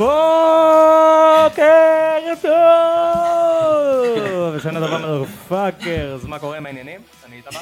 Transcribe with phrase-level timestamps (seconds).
[0.00, 1.60] בוקר
[2.42, 2.48] טוב!
[4.58, 7.00] שנה טובה motherfuckers, מה קורה עם העניינים?
[7.26, 7.60] אני איתמר.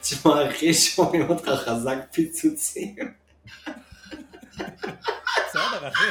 [0.00, 2.94] תשמע אחי, שומעים אותך חזק פיצוצים.
[5.46, 6.04] בסדר אחי.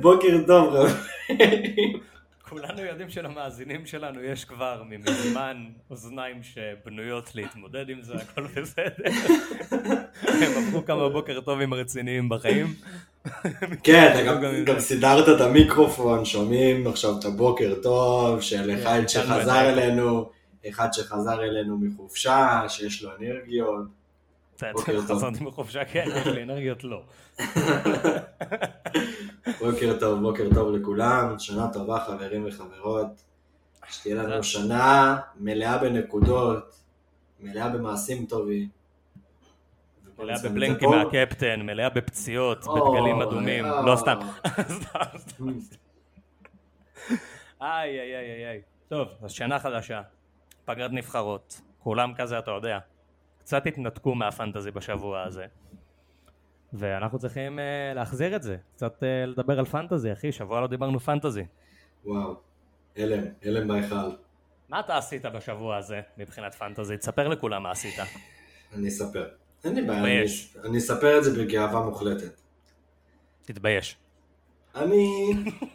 [0.00, 2.00] בוקר טוב חברים.
[2.48, 9.04] כולנו יודעים שלמאזינים שלנו יש כבר מזמן אוזניים שבנויות להתמודד עם זה, הכל בסדר.
[10.22, 12.66] הם עברו כמה בוקר טובים רציניים בחיים.
[13.82, 19.08] כן, אתה גם- גם סידרת את המיקרופון, שומעים עכשיו את הבוקר טוב של אחד כן,
[19.08, 19.64] שחזר כן.
[19.78, 20.30] אלינו,
[20.68, 23.84] אחד שחזר אלינו מחופשה, שיש לו אנרגיות.
[24.72, 25.16] בוקר טוב.
[25.16, 27.02] חזרתי מחופשה, כן, יש לי אנרגיות לא.
[29.60, 33.06] בוקר טוב, בוקר טוב לכולם, שנה טובה חברים וחברות.
[33.90, 34.42] שתהיה לנו.
[34.42, 36.74] שנה מלאה בנקודות,
[37.40, 38.68] מלאה במעשים טובים.
[40.18, 40.90] מלאה בבלנקים.
[40.90, 43.64] מהקפטן, מלאה בפציעות, בדגלים אדומים.
[43.64, 44.18] לא סתם.
[47.62, 48.62] איי, איי, איי, איי.
[48.88, 50.02] טוב, אז שנה חדשה,
[50.64, 52.78] פגרת נבחרות, כולם כזה, אתה יודע,
[53.38, 55.46] קצת התנתקו מהפנטזי בשבוע הזה.
[56.72, 57.62] ואנחנו צריכים uh,
[57.94, 61.44] להחזיר את זה, קצת uh, לדבר על פנטזי, אחי, שבוע לא דיברנו פנטזי.
[62.04, 62.34] וואו,
[62.96, 64.10] הלם, הלם בהיכל.
[64.68, 66.96] מה אתה עשית בשבוע הזה מבחינת פנטזי?
[66.96, 67.94] תספר לכולם מה עשית.
[68.74, 69.28] אני אספר.
[69.64, 70.24] אין לי בעיה,
[70.64, 72.40] אני, אספר את זה בגאווה מוחלטת.
[73.44, 73.96] תתבייש.
[74.74, 75.30] אני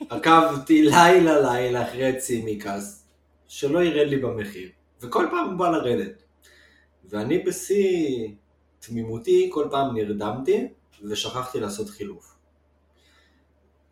[0.09, 3.07] עקבתי לילה לילה אחרי צימקס,
[3.47, 4.69] שלא ירד לי במחיר,
[5.01, 6.23] וכל פעם הוא בא לרדת.
[7.09, 8.27] ואני בשיא
[8.79, 10.67] תמימותי, כל פעם נרדמתי,
[11.03, 12.35] ושכחתי לעשות חילוף.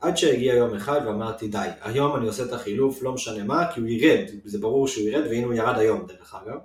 [0.02, 3.80] עד שהגיע יום אחד ואמרתי די, היום אני עושה את החילוף, לא משנה מה, כי
[3.80, 6.60] הוא ירד, זה ברור שהוא ירד, והנה הוא ירד היום דרך אגב.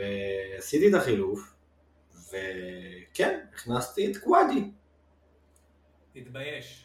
[0.00, 1.54] אה, ועשיתי את החילוף,
[2.28, 4.70] וכן, הכנסתי את קוואדי.
[6.12, 6.84] תתבייש.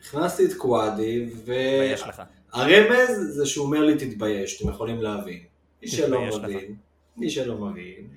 [0.00, 2.22] הכנסתי את קוואדי, תתבייש לך.
[2.54, 5.44] והרמז זה שהוא אומר לי תתבייש, אתם יכולים להבין.
[5.82, 6.38] מי שלא.
[6.42, 6.76] מבין,
[7.16, 8.08] מי שלא מבין,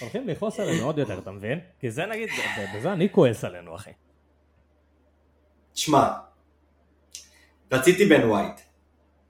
[0.00, 1.60] הולכים לכעוס עלינו עוד יותר, אתה מבין?
[1.80, 2.28] כי זה נגיד,
[2.76, 3.90] בזה אני כועס עלינו, אחי.
[5.72, 6.10] תשמע,
[7.72, 8.60] רציתי בן ווייט,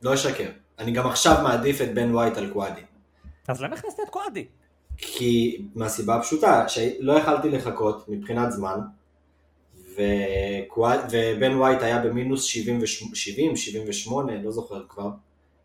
[0.03, 0.51] לא אשקר.
[0.83, 2.81] אני גם עכשיו מעדיף את בן ווייט על קואדי.
[3.49, 4.47] אז למה הכנסת את קואדי?
[4.97, 8.81] כי מהסיבה הפשוטה, שלא יכלתי לחכות מבחינת זמן,
[9.95, 15.11] וקואד, ובן ווייט היה במינוס 70, 70, 78, לא זוכר כבר,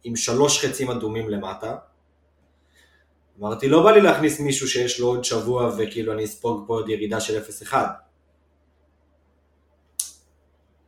[0.03, 1.75] עם שלוש חצים אדומים למטה.
[3.39, 6.89] אמרתי, לא בא לי להכניס מישהו שיש לו עוד שבוע וכאילו אני אספוג פה עוד
[6.89, 7.41] ירידה של
[7.71, 7.73] 0-1.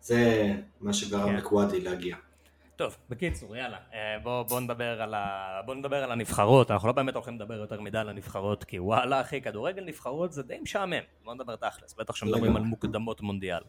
[0.01, 1.35] זה מה שגרם כן.
[1.35, 2.15] לקוואדי להגיע.
[2.79, 5.61] טוב, בקיצור, יאללה, אה, בוא, בוא, נדבר על ה...
[5.65, 9.21] בוא נדבר על הנבחרות, אנחנו לא באמת הולכים לדבר יותר מדי על הנבחרות, כי וואלה
[9.21, 12.61] אחי, כדורגל נבחרות זה די משעמם, בוא נדבר תכלס, בטח שמדברים לגמרי.
[12.61, 13.61] על מוקדמות מונדיאל.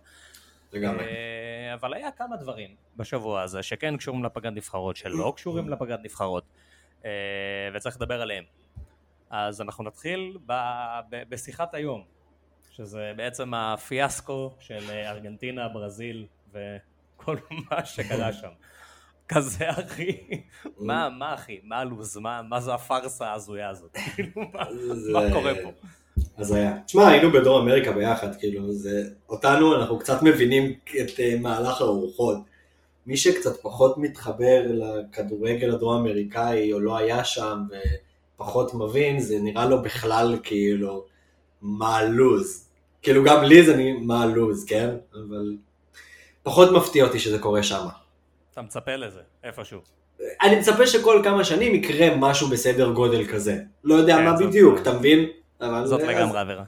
[0.73, 1.05] לגמרי.
[1.05, 6.45] אה, אבל היה כמה דברים בשבוע הזה שכן קשורים לפגרת נבחרות, שלא קשורים לפגרת נבחרות,
[7.05, 7.11] אה,
[7.75, 8.45] וצריך לדבר עליהם.
[9.31, 10.53] אז אנחנו נתחיל ב,
[11.11, 12.05] ב, בשיחת היום,
[12.71, 17.37] שזה בעצם הפיאסקו של ארגנטינה, ברזיל וכל
[17.71, 18.51] מה שקרה שם.
[19.35, 20.13] כזה אחי,
[20.79, 24.65] מה, מה אחי, מה הלו"ז, מה, זו הפארסה ההזויה הזאת, כאילו מה,
[24.95, 25.71] זה- מה קורה פה?
[26.37, 26.79] אז היה.
[26.87, 29.03] תשמע, היינו בדרום אמריקה ביחד, כאילו, זה...
[29.29, 32.37] אותנו, אנחנו קצת מבינים את uh, מהלך הרוחות.
[33.07, 37.59] מי שקצת פחות מתחבר לכדורגל הדרום אמריקאי, או לא היה שם,
[38.37, 41.05] ופחות מבין, זה נראה לו בכלל כאילו,
[41.63, 42.67] מה הלו"ז.
[43.03, 44.91] כאילו, גם לי זה מה הלו"ז, כן?
[45.15, 45.57] אבל
[46.43, 47.87] פחות מפתיע אותי שזה קורה שם.
[48.53, 49.81] אתה מצפה לזה, איפשהו.
[50.43, 53.59] אני מצפה שכל כמה שנים יקרה משהו בסדר גודל כזה.
[53.85, 55.27] לא יודע כן, מה בדיוק, אתה מבין?
[55.85, 56.65] זאת לגמרי עבירה.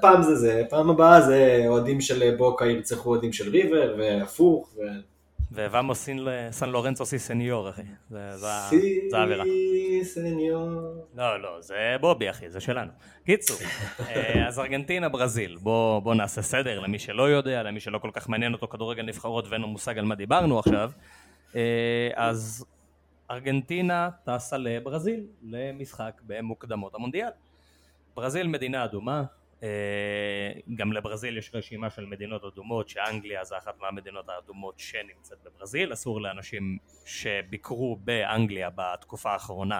[0.00, 4.80] פעם זה זה, פעם הבאה זה אוהדים של בוקה ירצחו אוהדים של ריבר, והפוך, ו...
[5.54, 6.20] ווואמוס סין-
[6.50, 9.08] סן לורנצו סי סניור אחי, זה- זה ה- סי.
[10.04, 10.70] סניור.
[11.14, 12.90] לא, לא, זה בובי אחי, זה שלנו.
[13.24, 13.56] קיצור,
[14.08, 18.28] אה, אז ארגנטינה, ברזיל, בוא, בוא נעשה סדר למי שלא יודע, למי שלא כל כך
[18.28, 20.90] מעניין אותו כדורגל נבחרות ואין לו מושג על מה דיברנו עכשיו.
[21.56, 21.60] אה,
[22.14, 22.64] אז
[23.30, 27.28] ארגנטינה טסה לברזיל למשחק במוקדמות המונדיאל.
[28.16, 29.22] ברזיל מדינה אדומה,
[30.74, 36.20] גם לברזיל יש רשימה של מדינות אדומות, שאנגליה זה אחת מהמדינות האדומות שנמצאת בברזיל, אסור
[36.20, 39.78] לאנשים שביקרו באנגליה בתקופה האחרונה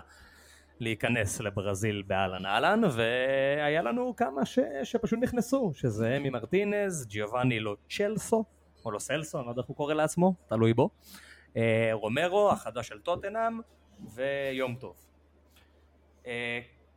[0.80, 4.58] להיכנס לברזיל באהלן אהלן, והיה לנו כמה ש...
[4.84, 8.44] שפשוט נכנסו, שזה אמי מרטינז, ג'יובאני לו צ'לסו,
[8.84, 10.90] או לו סלסו, אני לא יודע איך הוא קורא לעצמו, תלוי בו,
[11.56, 13.60] אה, רומרו, החדש של טוטנאם,
[14.14, 14.96] ויום טוב.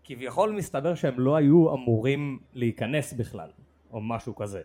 [0.07, 3.49] כביכול מסתבר שהם לא היו אמורים להיכנס בכלל,
[3.91, 4.61] או משהו כזה.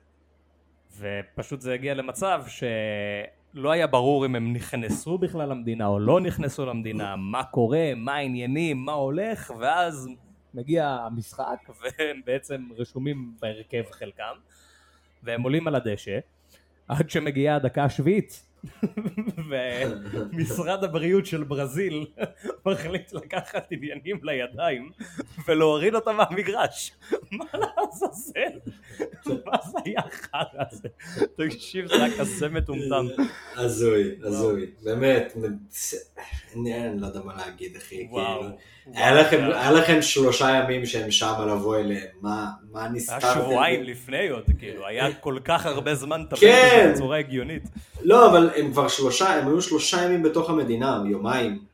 [0.99, 6.67] ופשוט זה הגיע למצב שלא היה ברור אם הם נכנסו בכלל למדינה או לא נכנסו
[6.67, 10.09] למדינה, מה קורה, מה העניינים, מה הולך, ואז
[10.55, 14.35] מגיע המשחק והם בעצם רשומים בהרכב חלקם,
[15.23, 16.19] והם עולים על הדשא,
[16.89, 18.47] עד שמגיעה הדקה השביעית
[20.33, 22.07] ומשרד הבריאות של ברזיל
[22.67, 24.91] מחליט לקחת עניינים לידיים
[25.49, 26.93] ולהוריד אותם מהמגרש.
[27.33, 28.59] מה לעזאזל?
[29.47, 30.41] מה זה היה חרא
[30.71, 30.89] הזה?
[31.37, 33.07] תקשיב, זה היה כזה מטומטם.
[33.57, 34.67] הזוי, הזוי.
[34.85, 35.33] באמת,
[36.57, 37.97] אני לא יודע מה להגיד, אחי.
[37.97, 38.43] כאילו.
[38.95, 42.49] היה לכם- היה לכם שלושה ימים שהם שם לבוא אליהם, מה
[42.93, 43.27] נסתרתם?
[43.27, 46.91] היה שבועיים לפני עוד, כאילו, היה כל כך הרבה זמן לטפל כן.
[46.95, 47.63] בצורה הגיונית.
[48.03, 51.65] לא, אבל הם כבר שלושה, הם היו שלושה ימים בתוך המדינה, יומיים.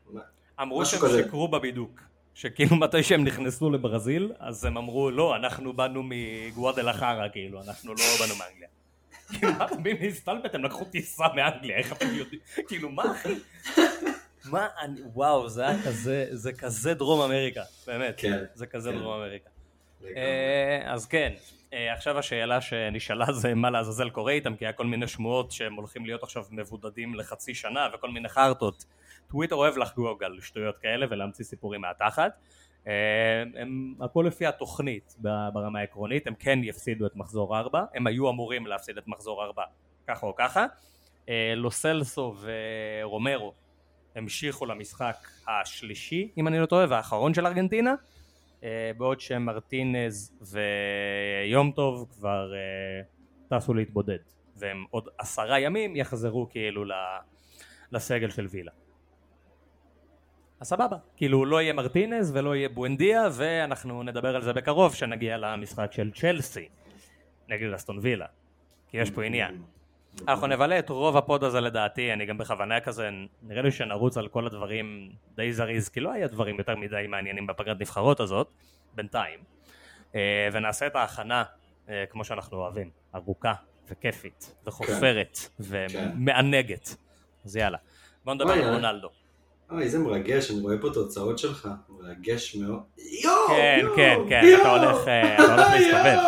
[0.61, 1.23] אמרו שהם כזה.
[1.23, 2.01] שיקרו בבידוק.
[2.33, 8.03] שכאילו מתי שהם נכנסו לברזיל, אז הם אמרו, לא, אנחנו באנו מגואדלחרה, כאילו, אנחנו לא
[8.19, 8.67] באנו מאנגליה.
[9.33, 10.55] כאילו, מה באים להסתלבט?
[10.55, 12.41] הם לקחו טיסה מאנגליה, איך אתם יודעים?
[12.67, 13.35] כאילו, מה אחי?
[14.45, 18.15] מה אני, וואו, זה היה כזה, זה כזה דרום אמריקה, באמת.
[18.17, 18.97] כן, זה כזה כן.
[18.97, 19.49] דרום אמריקה.
[20.15, 21.33] אה, אז כן,
[21.71, 26.05] עכשיו השאלה שנשאלה זה מה לעזאזל קורה איתם, כי היה כל מיני שמועות שהם הולכים
[26.05, 28.85] להיות עכשיו מבודדים לחצי שנה וכל מיני חרטות.
[29.29, 32.31] טוויטר אוהב לחגוג על שטויות כאלה ולהמציא סיפורים מהתחת.
[32.87, 32.93] אה,
[33.55, 38.67] הם הכל לפי התוכנית ברמה העקרונית, הם כן יפסידו את מחזור 4, הם היו אמורים
[38.67, 39.63] להפסיד את מחזור 4
[40.07, 40.65] ככה או ככה.
[41.29, 43.53] אה, לוסלסו ורומרו
[44.15, 45.15] המשיכו למשחק
[45.47, 47.93] השלישי, אם אני לא טועה, והאחרון של ארגנטינה.
[48.67, 53.01] אה, בעוד שמרטינז ויום טוב כבר אה,
[53.57, 54.17] טסו להתבודד.
[54.55, 56.83] והם עוד עשרה ימים יחזרו כאילו
[57.91, 58.71] לסגל של וילה.
[60.59, 65.37] אז סבבה, כאילו לא יהיה מרטינז ולא יהיה בואנדיה ואנחנו נדבר על זה בקרוב כשנגיע
[65.37, 66.69] למשחק של צ'לסי
[67.49, 68.25] נגד אסטון וילה.
[68.89, 69.61] כי יש פה עניין
[70.27, 73.09] אנחנו נבלה את רוב הפוד הזה לדעתי, אני גם בכוונה כזה,
[73.43, 77.47] נראה לי שנרוץ על כל הדברים די זריז, כי לא היה דברים יותר מדי מעניינים
[77.47, 78.51] בפגרת נבחרות הזאת,
[78.95, 79.39] בינתיים,
[80.15, 81.43] אה, ונעשה את ההכנה
[81.89, 83.53] אה, כמו שאנחנו אוהבים, ארוכה
[83.89, 86.95] וכיפית וחופרת ומענגת,
[87.45, 87.77] אז יאללה,
[88.25, 88.73] בוא נדבר על.
[88.73, 89.09] רונלדו.
[89.71, 92.79] אוי, איזה מרגש, אני רואה פה תוצאות שלך, מרגש מאוד.
[93.23, 93.47] יואו!
[93.47, 96.19] כן, כן, כן, יואו, אתה הולך, אה, אתה הולך להסתובב.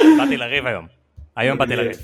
[0.18, 0.86] באתי לריב היום,
[1.36, 1.96] היום באתי לריב.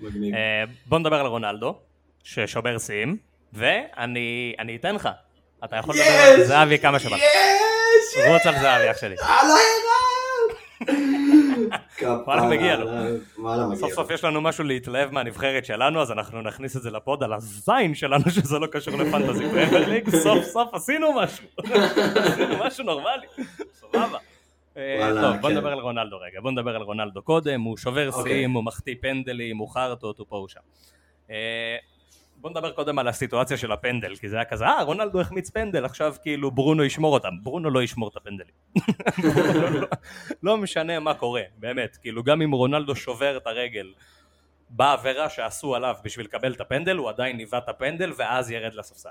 [0.00, 0.34] מגניב.
[0.34, 1.78] אה, בוא נדבר על רונלדו,
[2.24, 3.16] ששובר שיאים,
[3.52, 5.08] ואני אני אתן לך.
[5.64, 6.44] אתה יכול לדבר על!
[6.44, 7.16] זהבי כמה שבא.
[7.16, 7.22] יש!
[8.28, 9.14] רוץ על זהבי אח שלי.
[9.20, 11.04] הלאה, ערן!
[12.26, 12.86] וואלה, מגיע לו.
[13.76, 13.92] סוף.
[13.92, 17.94] סוף יש לנו משהו להתלהב מהנבחרת שלנו, אז אנחנו נכניס את זה לפוד על הזין
[17.94, 21.44] שלנו שזה לא קשור לפנטזי פרמייר ליג, סוף סוף עשינו משהו.
[22.24, 23.26] עשינו משהו נורמלי.
[23.80, 24.18] סבבה.
[24.76, 25.56] אה, טוב, בוא כן.
[25.56, 28.32] נדבר על רונלדו רגע, בוא נדבר על רונלדו קודם, הוא שובר אוקיי.
[28.32, 30.60] שיאים, הוא מחטיא פנדלים, הוא חרטות, הוא פה הוא שם.
[31.30, 31.76] אה,
[32.36, 35.84] בוא נדבר קודם על הסיטואציה של הפנדל, כי זה היה כזה, אה, רונלדו החמיץ פנדל,
[35.84, 37.32] עכשיו כאילו ברונו ישמור אותם.
[37.42, 38.52] ברונו לא ישמור את הפנדלים.
[39.80, 39.86] לא-
[40.42, 41.96] לא משנה מה קורה, באמת.
[41.96, 43.92] כאילו, גם אם רונלדו שובר את הרגל
[44.70, 49.08] בעבירה שעשו עליו בשביל לקבל את הפנדל, הוא עדיין ניווט את הפנדל ואז ירד לספסל.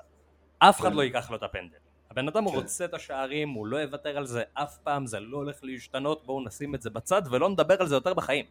[0.59, 0.95] אף אחד כן.
[0.95, 1.77] לא ייקח לו את הפנדל.
[2.13, 2.55] הבן אדם כן.
[2.55, 6.45] רוצה את השערים, הוא לא יוותר על זה אף פעם, זה לא הולך להשתנות, בואו
[6.45, 8.45] נשים את זה בצד ולא נדבר על זה יותר בחיים.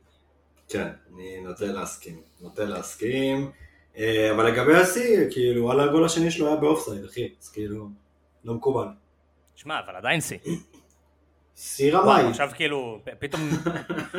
[0.68, 2.22] כן, אני נוטה להסכים.
[2.40, 3.50] נוטה להסכים.
[3.96, 7.28] אה, אבל לגבי השיא, כאילו, וואלה, הגול השני שלו היה באופסייד, אחי.
[7.40, 7.88] אז כאילו,
[8.44, 8.86] לא מקובל.
[9.54, 10.38] שמע, אבל עדיין שיא.
[11.56, 12.22] שיא רמאי.
[12.22, 13.50] עכשיו כאילו, פתאום,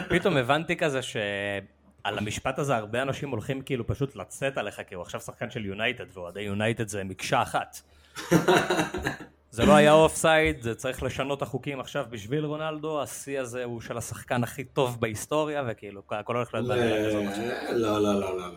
[0.10, 5.02] פתאום הבנתי כזה שעל המשפט הזה הרבה אנשים הולכים כאילו פשוט לצאת עליך, כי הוא
[5.02, 7.82] עכשיו שחקן של יונייטד, ואוהדי יונייטד זה מקשה אחת.
[9.56, 13.64] זה לא היה אוף סייד, זה צריך לשנות את החוקים עכשיו בשביל רונלדו, השיא הזה
[13.64, 17.44] הוא של השחקן הכי טוב בהיסטוריה, וכאילו, הכל הולך להיות באווירה כזאת עכשיו.
[17.72, 18.48] לא, לא, לא, לא,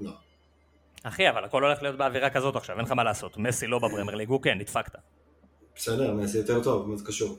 [0.00, 0.10] לא.
[1.02, 3.36] אחי, אבל הכל הולך להיות באווירה כזאת עכשיו, אין לך מה לעשות.
[3.36, 4.92] מסי לא בפרמייר ליג, הוא כן, נדפקת.
[5.76, 7.38] בסדר, מסי יותר טוב, מה זה קשור?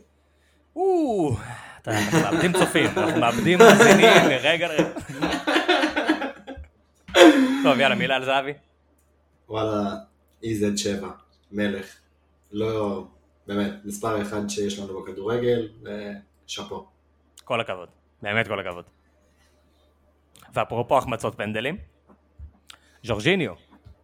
[0.76, 1.36] או,
[1.88, 4.90] אנחנו מאבדים צופים, אנחנו מאבדים מאזינים מרגע לרגע.
[7.64, 8.54] טוב, יאללה, מילה על זהבי.
[9.50, 9.96] וואלה,
[10.44, 11.06] EZ7,
[11.52, 11.96] מלך.
[12.52, 13.06] לא,
[13.48, 16.88] באמת, מספר אחד שיש לנו בכדורגל, ושאפו.
[17.44, 17.90] כל הכבוד,
[18.22, 18.86] באמת כל הכבוד.
[20.54, 21.78] ואפרופו החמצות פנדלים,
[23.04, 23.54] ז'ורג'יניו,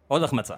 [0.08, 0.54] עוד החמצה.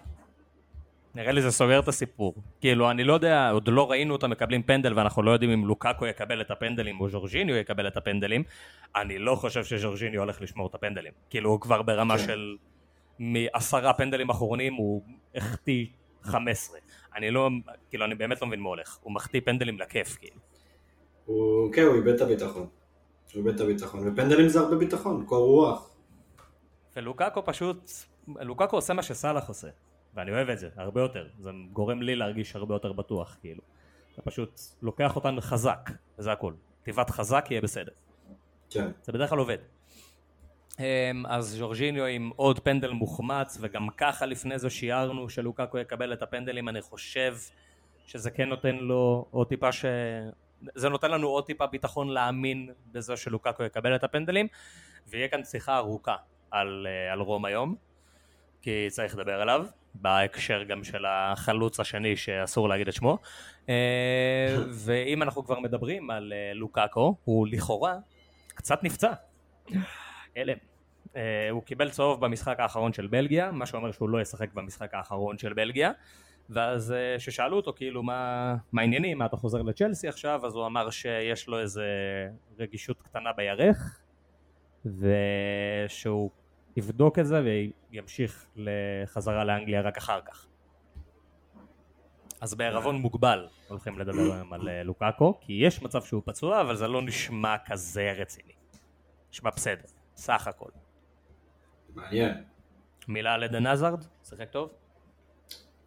[1.14, 2.34] נראה לי זה סוגר את הסיפור.
[2.60, 6.06] כאילו, אני לא יודע, עוד לא ראינו אותם מקבלים פנדל ואנחנו לא יודעים אם לוקאקו
[6.06, 8.42] יקבל את הפנדלים או ז'ורג'יניו יקבל את הפנדלים.
[8.96, 11.12] אני לא חושב שז'ורג'יניו הולך לשמור את הפנדלים.
[11.30, 12.26] כאילו, הוא כבר ברמה כן.
[12.26, 12.56] של
[13.18, 15.02] מעשרה פנדלים אחרונים הוא
[15.34, 15.86] החטיא
[16.24, 16.78] 15.
[17.16, 17.48] אני לא,
[17.90, 18.98] כאילו, אני באמת לא מבין מה הולך.
[19.02, 20.40] הוא מחטיא פנדלים לכיף, כאילו.
[21.24, 22.66] הוא, כן, הוא איבד את הביטחון.
[23.34, 25.90] הוא איבד את הביטחון, ופנדלים זה הרבה ביטחון, קור רוח.
[26.96, 27.90] ולוקקו פשוט,
[28.28, 29.68] לוקקו עושה מה שסאלח עושה,
[30.14, 33.62] ואני אוהב את זה, הרבה יותר, זה גורם לי להרגיש הרבה יותר בטוח, כאילו.
[34.12, 36.52] אתה פשוט לוקח אותן חזק, וזה הכל.
[36.82, 37.92] תיבת חזק יהיה בסדר.
[38.70, 38.90] כן.
[39.02, 39.58] זה בדרך כלל עובד.
[40.78, 46.22] אמ, אז ז'ורג'יניו עם עוד פנדל מוחמץ, וגם ככה לפני זה שיערנו שלוקקו יקבל את
[46.22, 47.36] הפנדלים, אני חושב
[48.06, 49.84] שזה כן נותן לו עוד טיפה ש...
[50.74, 54.48] זה נותן לנו עוד טיפה ביטחון להאמין בזה שלוקקו יקבל את הפנדלים,
[55.06, 56.16] ויהיה כאן שיחה ארוכה
[56.50, 57.74] על, אה, על רום היום,
[58.62, 63.18] כי צריך לדבר עליו, בהקשר גם של החלוץ השני שאסור להגיד את שמו.
[63.68, 67.94] אה, ואם אנחנו כבר מדברים על אה, לוקקו, הוא לכאורה
[68.48, 69.12] קצת נפצע.
[70.36, 70.56] הלם.
[71.16, 75.38] אה, הוא קיבל צהוב במשחק האחרון של בלגיה, מה שאומר שהוא לא ישחק במשחק האחרון
[75.38, 75.92] של בלגיה.
[76.50, 80.90] ואז כששאלו אותו כאילו מה, מה העניינים, מה אתה חוזר לצ'לסי עכשיו, אז הוא אמר
[80.90, 81.86] שיש לו איזה
[82.58, 84.00] רגישות קטנה בירך,
[84.84, 86.30] ושהוא
[86.76, 87.42] יבדוק את זה
[87.90, 90.46] וימשיך לחזרה לאנגליה רק אחר כך.
[92.40, 96.76] אז בערבון מוגבל הולכים לדבר היום על אה, לוקאקו, כי יש מצב שהוא פצוע, אבל
[96.76, 98.52] זה לא נשמע כזה רציני.
[99.32, 100.68] נשמע בסדר, סך הכל.
[101.94, 102.34] מעניין.
[103.08, 104.04] מילה על עדן עזרד?
[104.28, 104.70] שיחק טוב?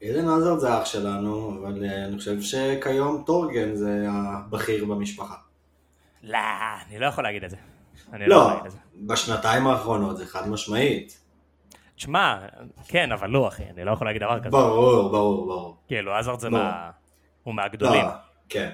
[0.04, 5.36] עדן עזרד זה אח שלנו, אבל אה, אני חושב שכיום טורגן זה הבכיר במשפחה.
[6.24, 6.38] לא,
[6.88, 7.58] אני לא יכול להגיד את זה.
[8.14, 8.78] אני לא, לא להגיד את זה.
[9.08, 11.24] בשנתיים האחרונות זה חד משמעית.
[11.96, 12.38] תשמע,
[12.88, 14.50] כן, אבל לא אחי, אני לא יכול להגיד דבר כזה.
[14.50, 15.78] ברור, ברור, ברור.
[15.88, 16.92] כאילו, עזרד זה מה...
[17.44, 18.06] הוא מהגדולים.
[18.06, 18.12] לא,
[18.50, 18.72] כן.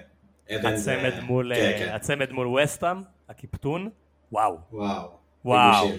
[0.49, 1.91] הצמד מול, כן, כן.
[1.95, 3.89] הצמד מול וסטאם, הקיפטון,
[4.31, 4.57] וואו.
[4.71, 5.22] וואו.
[5.45, 5.89] וואו.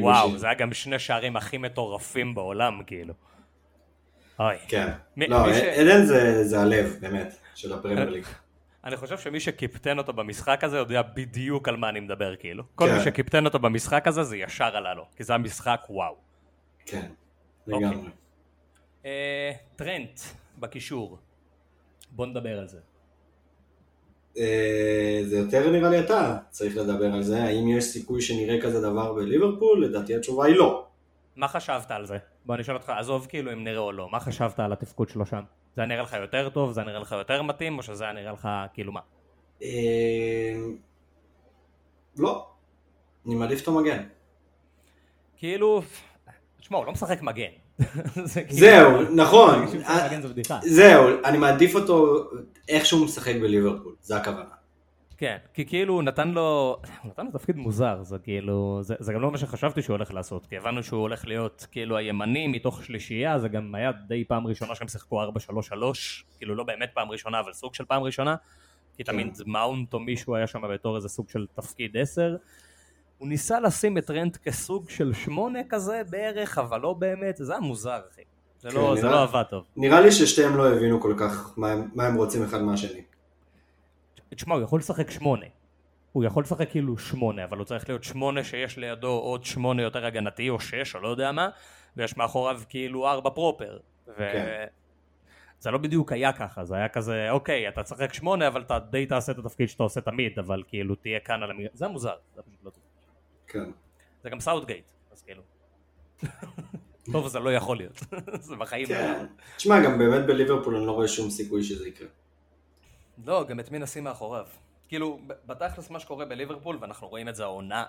[0.00, 3.14] וואו, זה היה גם שני שערים הכי מטורפים בעולם, כאילו.
[4.38, 4.54] אוי.
[4.68, 4.92] כן.
[5.16, 6.04] לא, עדן
[6.44, 8.24] זה הלב, באמת, של הפרמייר ליג.
[8.84, 12.64] אני חושב שמי שקיפטן אותו במשחק הזה יודע בדיוק על מה אני מדבר כאילו.
[12.74, 13.04] כל מי כן.
[13.04, 16.16] שקיפטן אותו במשחק הזה זה ישר עלה לו, כי זה המשחק וואו.
[16.86, 17.06] כן,
[17.68, 17.88] אוקיי.
[17.88, 18.10] לגמרי.
[19.04, 20.20] אה, טרנט
[20.58, 21.18] בקישור,
[22.10, 22.78] בוא נדבר על זה.
[24.38, 28.80] אה, זה יותר נראה לי אתה צריך לדבר על זה, האם יש סיכוי שנראה כזה
[28.80, 29.84] דבר בליברפול?
[29.84, 30.86] לדעתי התשובה היא לא.
[31.36, 32.18] מה חשבת על זה?
[32.44, 35.26] בוא אני אשאל אותך, עזוב כאילו אם נראה או לא, מה חשבת על התפקוד שלו
[35.26, 35.42] שם?
[35.76, 38.12] זה היה נראה לך יותר טוב, זה היה נראה לך יותר מתאים, או שזה היה
[38.12, 39.00] נראה לך כאילו מה?
[39.62, 40.54] אה,
[42.16, 42.46] לא,
[43.26, 44.02] אני מעדיף אותו מגן.
[45.36, 45.82] כאילו,
[46.60, 47.50] תשמע, הוא לא משחק מגן.
[48.48, 49.66] כאילו- זהו, נכון.
[50.62, 52.24] זהו, אני מעדיף אותו
[52.68, 54.54] איך שהוא משחק בליברפול, זה הכוונה.
[55.16, 59.20] כן, כי כאילו נתן לו, הוא נתן לו תפקיד מוזר, זה כאילו, זה, זה גם
[59.20, 63.38] לא מה שחשבתי שהוא הולך לעשות, כי הבנו שהוא הולך להיות כאילו הימני מתוך שלישייה,
[63.38, 65.26] זה גם היה די פעם ראשונה שהם שיחקו 4-3-3,
[66.38, 68.36] כאילו לא באמת פעם ראשונה, אבל סוג של פעם ראשונה,
[68.96, 69.12] כי כן.
[69.12, 72.36] תמיד מאונט או מישהו היה שם בתור איזה סוג של תפקיד 10.
[73.18, 77.60] הוא ניסה לשים את רנט כסוג של שמונה כזה בערך, אבל לא באמת, זה היה
[77.60, 78.22] מוזר אחי.
[78.58, 79.64] זה, כן, לא, נראה, זה לא עבד טוב.
[79.76, 83.02] נראה לי ששתיהם לא הבינו כל כך מה הם, מה הם רוצים אחד מהשני.
[84.34, 85.46] תשמע, הוא יכול לשחק שמונה.
[86.12, 90.06] הוא יכול לשחק כאילו שמונה, אבל הוא צריך להיות שמונה שיש לידו עוד שמונה יותר
[90.06, 91.48] הגנתי, או שש, או לא יודע מה,
[91.96, 93.78] ויש מאחוריו כאילו ארבע פרופר.
[94.08, 94.14] ו...
[94.16, 94.66] כן.
[95.58, 99.06] זה לא בדיוק היה ככה, זה היה כזה, אוקיי, אתה תשחק שמונה, אבל אתה די
[99.06, 102.42] תעשה את התפקיד שאתה עושה תמיד, אבל כאילו תהיה כאן על המגרש, זה מוזר, זה
[102.42, 102.83] פשוט לא טוב.
[103.46, 103.70] כן.
[104.22, 105.42] זה גם סאוטגייט, אז כאילו.
[107.12, 108.00] טוב, זה לא יכול להיות,
[108.48, 108.86] זה בחיים.
[108.86, 112.08] כן, תשמע, גם באמת בליברפול אני לא רואה שום סיכוי שזה יקרה.
[113.26, 114.46] לא, גם את מי נשים מאחוריו.
[114.88, 117.84] כאילו, בתכלס מה שקורה בליברפול, ואנחנו רואים את זה העונה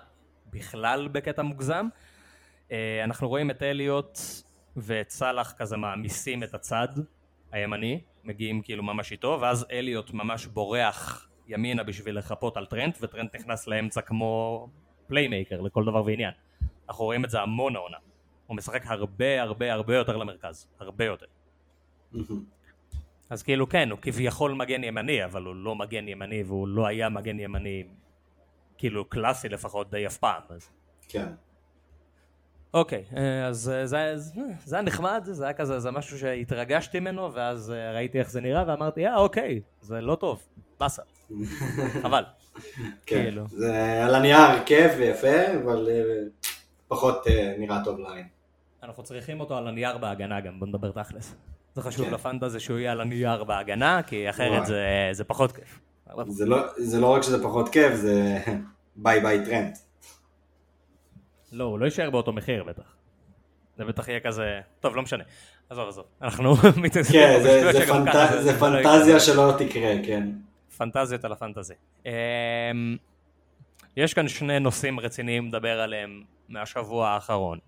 [0.52, 1.88] בכלל בקטע מוגזם,
[2.72, 4.20] אה, אנחנו רואים את אליוט
[4.76, 6.88] ואת סאלח כזה מעמיסים את הצד
[7.52, 13.36] הימני, מגיעים כאילו ממש איתו, ואז אליוט ממש בורח ימינה בשביל לחפות על טרנט, וטרנט
[13.36, 14.68] נכנס לאמצע כמו
[15.08, 16.32] playmaker לכל דבר ועניין.
[16.90, 17.98] אנחנו רואים את זה המון העונה.
[18.48, 21.26] הוא משחק הרבה הרבה הרבה יותר למרכז, הרבה יותר.
[23.30, 27.10] אז כאילו כן, הוא כביכול מגן ימני, אבל הוא לא מגן ימני והוא לא היה
[27.10, 27.84] מגן ימני
[28.78, 30.42] כאילו קלאסי לפחות דיי אף פעם.
[30.50, 30.70] אז...
[31.08, 31.28] כן.
[32.74, 37.00] אוקיי, אה, אז אה, זה, זה, זה היה נחמד, זה היה כזה, זה משהו שהתרגשתי
[37.00, 40.44] ממנו, ואז אה, ראיתי איך זה נראה, ואמרתי, אה, אוקיי, זה לא טוב,
[40.80, 41.02] באסה,
[42.02, 42.24] חבל.
[43.06, 43.44] כן, כאילו.
[43.48, 45.90] זה על הנייר כיף ויפה, אבל
[46.88, 47.28] פחות
[47.58, 48.28] נראה טוב לעין.
[48.84, 51.36] אנחנו צריכים אותו על הנייר בהגנה גם, בוא נדבר תכלס.
[51.76, 52.14] זה חשוב כן.
[52.14, 55.80] לפנטזי שהוא יהיה על הנייר בהגנה, כי אחרת זה, זה פחות כיף.
[56.28, 58.40] זה לא, זה לא רק שזה פחות כיף, זה
[58.96, 59.78] bye bye טרנט.
[61.52, 62.96] לא, הוא לא יישאר באותו מחיר בטח.
[63.78, 65.24] זה בטח יהיה כזה, טוב לא משנה,
[65.70, 66.54] עזוב עזוב, אנחנו
[66.84, 68.10] מתעסקים כן, זה, זה, פנט...
[68.42, 70.30] זה לא פנטזיה שלא תקרה, כן.
[70.78, 71.74] פנטזיות על הפנטזי.
[72.06, 72.12] אמ,
[73.98, 77.60] יש כאן שני נושאים רציניים לדבר עליהם מהשבוע האחרון.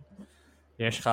[0.79, 1.09] יש לך,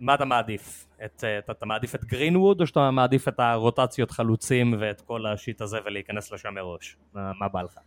[0.00, 0.86] מה אתה מעדיף?
[1.04, 5.60] את, אתה, אתה מעדיף את גרינווד או שאתה מעדיף את הרוטציות חלוצים ואת כל השיט
[5.60, 6.96] הזה ולהיכנס לשם מראש?
[7.14, 7.78] מה, מה בא לך?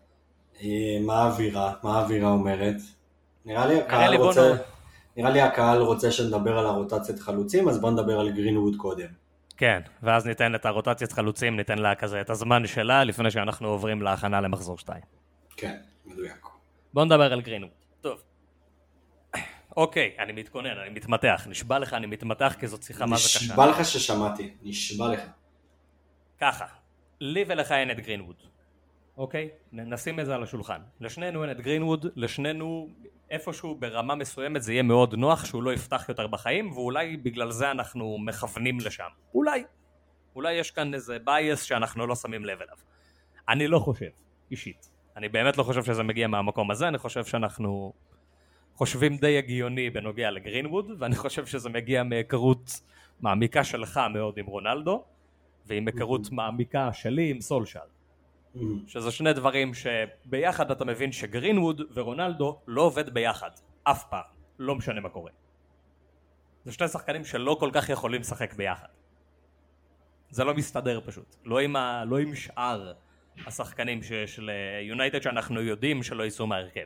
[0.61, 1.73] אה, מה האווירה?
[1.83, 2.75] מה האווירה אומרת?
[3.45, 4.55] נראה לי הקהל רוצה...
[5.17, 9.23] נראה לי הקהל רוצה שנדבר על הרוטציית חלוצים, אז בוא נדבר על גרינווד קודם.
[9.57, 14.01] כן, ואז ניתן את הרוטציית חלוצים, ניתן לה כזה את הזמן שלה לפני שאנחנו עוברים
[14.01, 15.01] להכנה למחזור 2.
[15.57, 16.45] כן, מדויק.
[16.93, 17.72] בוא נדבר על גרינווד.
[18.01, 18.24] טוב.
[19.77, 21.48] אוקיי, אני מתכונן, אני מתמתח.
[21.50, 23.39] נשבע לך, אני מתמתח כי זאת שיחה מה זה קשה.
[23.39, 25.22] נשבע לך ששמעתי, נשבע לך.
[26.41, 26.65] ככה,
[27.19, 28.36] לי ולך אין את גרינווד.
[29.17, 29.50] אוקיי?
[29.72, 30.82] נשים את זה על השולחן.
[31.00, 32.89] לשנינו אין את גרינווד, לשנינו
[33.29, 37.72] איפשהו ברמה מסוימת זה יהיה מאוד נוח שהוא לא יפתח יותר בחיים, ואולי בגלל זה
[37.72, 39.08] אנחנו מכוונים לשם.
[39.34, 39.63] אולי.
[40.36, 42.75] אולי יש כאן איזה בייס שאנחנו לא שמים לב אליו.
[43.50, 44.10] אני לא חושב,
[44.51, 44.89] אישית.
[45.17, 47.93] אני באמת לא חושב שזה מגיע מהמקום הזה, אני חושב שאנחנו
[48.75, 52.82] חושבים די הגיוני בנוגע לגרינווד, ואני חושב שזה מגיע מהיכרות
[53.22, 55.03] מעמיקה שלך מאוד עם רונלדו,
[55.65, 57.79] ועם היכרות מעמיקה שלי עם סולשל.
[58.88, 63.51] שזה שני דברים שביחד אתה מבין שגרינווד ורונלדו לא עובד ביחד,
[63.83, 64.24] אף פעם,
[64.60, 65.31] לא משנה מה קורה.
[66.65, 68.88] זה שני שחקנים שלא כל כך יכולים לשחק ביחד.
[70.29, 72.05] זה לא מסתדר פשוט, לא עם, ה...
[72.05, 72.93] לא עם שאר
[73.48, 76.86] השחקנים של יונייטד שאנחנו יודעים שלא ייסעו מהרכב.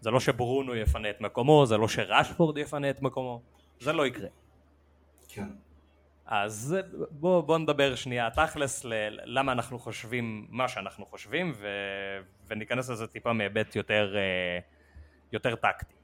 [0.00, 3.40] זה לא שברונו יפנה את מקומו, זה לא שרשפורד יפנה את מקומו,
[3.80, 4.28] זה לא יקרה.
[5.28, 5.48] כן.
[6.26, 6.76] אז
[7.10, 8.84] בואו בוא נדבר שנייה תכלס
[9.24, 11.68] למה אנחנו חושבים מה שאנחנו חושבים ו...
[12.48, 14.58] וניכנס לזה טיפה מהיבט יותר, אה,
[15.32, 15.94] יותר טקטי.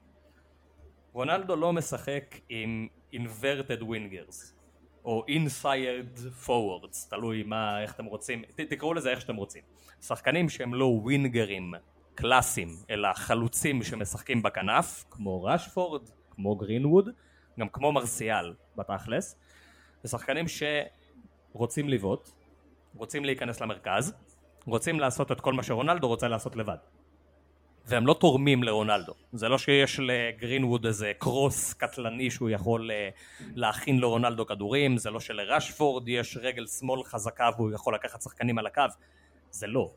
[1.13, 4.53] רונלדו לא משחק עם inverted wingers
[5.05, 9.61] או inside forwards, תלוי מה, איך אתם רוצים, ת, תקראו לזה איך שאתם רוצים.
[10.01, 11.73] שחקנים שהם לא ווינגרים
[12.15, 17.09] קלאסיים, אלא חלוצים שמשחקים בכנף, כמו רשפורד, כמו גרינווד,
[17.59, 19.35] גם כמו מרסיאל בתכלס.
[20.03, 22.29] זה שחקנים שרוצים לבעוט,
[22.95, 24.13] רוצים להיכנס למרכז,
[24.65, 26.77] רוצים לעשות את כל מה שרונלדו רוצה לעשות לבד.
[27.85, 29.13] והם לא תורמים לרונלדו.
[29.33, 33.09] זה לא שיש לגרינווד איזה קרוס קטלני שהוא יכול אה,
[33.55, 38.67] להכין לרונלדו כדורים, זה לא שלרשפורד יש רגל שמאל חזקה והוא יכול לקחת שחקנים על
[38.67, 38.81] הקו.
[39.51, 39.91] זה לא.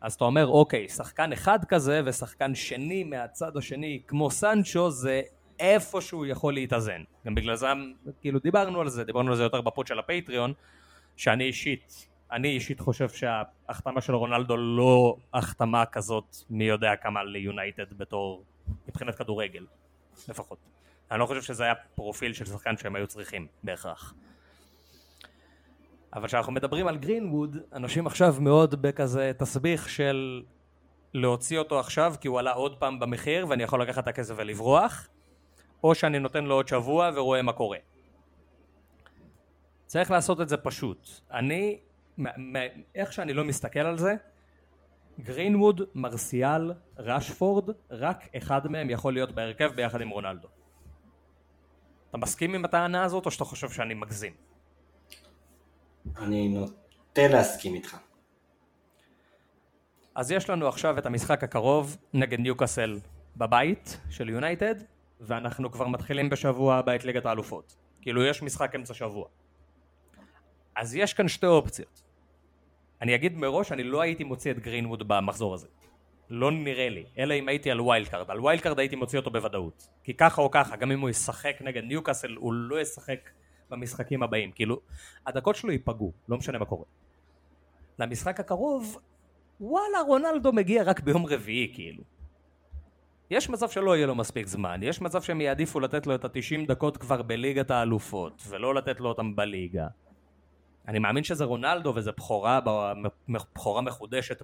[0.00, 5.22] אז אתה אומר, אוקיי, שחקן אחד כזה ושחקן שני מהצד השני כמו סנצ'ו זה
[5.58, 7.02] איפה שהוא יכול להתאזן.
[7.26, 7.66] גם בגלל זה,
[8.20, 10.52] כאילו דיברנו על זה, דיברנו על זה יותר בפוד של הפטריון,
[11.16, 17.98] שאני אישית, אני אישית חושב שההחתמה של רונלדו לא החתמה כזאת מי יודע כמה ליונייטד
[17.98, 18.44] בתור,
[18.88, 19.66] מבחינת כדורגל,
[20.28, 20.58] לפחות.
[21.10, 24.14] אני לא חושב שזה היה פרופיל של שחקן שהם היו צריכים בהכרח.
[26.14, 30.42] אבל כשאנחנו מדברים על גרינווד, אנשים עכשיו מאוד בכזה תסביך של
[31.14, 35.08] להוציא אותו עכשיו כי הוא עלה עוד פעם במחיר ואני יכול לקחת את הכסף ולברוח,
[35.86, 37.78] או שאני נותן לו עוד שבוע ורואה מה קורה.
[39.86, 41.08] צריך לעשות את זה פשוט.
[41.30, 41.78] אני,
[42.94, 44.14] איך שאני לא מסתכל על זה,
[45.20, 50.48] גרינווד, מרסיאל, ראשפורד, רק אחד מהם יכול להיות בהרכב ביחד עם רונלדו.
[52.10, 54.32] אתה מסכים עם הטענה הזאת או שאתה חושב שאני מגזים?
[56.18, 57.96] אני נוטה להסכים איתך.
[60.14, 62.98] אז יש לנו עכשיו את המשחק הקרוב נגד ניוקאסל
[63.36, 64.74] בבית של יונייטד
[65.20, 67.76] ואנחנו כבר מתחילים בשבוע הבא את ליגת האלופות.
[68.00, 69.26] כאילו יש משחק אמצע שבוע.
[70.76, 72.02] אז יש כאן שתי אופציות.
[73.02, 75.66] אני אגיד מראש, אני לא הייתי מוציא את גרינווד במחזור הזה.
[76.30, 78.30] לא נראה לי, אלא אם הייתי על wild card.
[78.30, 79.88] על wild card הייתי מוציא אותו בוודאות.
[80.04, 83.30] כי ככה או ככה, גם אם הוא ישחק נגד ניוקאסל, הוא לא ישחק
[83.70, 84.52] במשחקים הבאים.
[84.52, 84.80] כאילו,
[85.26, 86.84] הדקות שלו ייפגעו, לא משנה מה קורה.
[87.98, 88.98] למשחק הקרוב,
[89.60, 92.02] וואלה, רונלדו מגיע רק ביום רביעי, כאילו.
[93.30, 96.68] יש מצב שלא יהיה לו מספיק זמן, יש מצב שהם יעדיפו לתת לו את ה-90
[96.68, 99.86] דקות כבר בליגת האלופות, ולא לתת לו אותם בליגה.
[100.88, 102.60] אני מאמין שזה רונלדו וזה בכורה,
[103.28, 104.42] בכורה מחודשת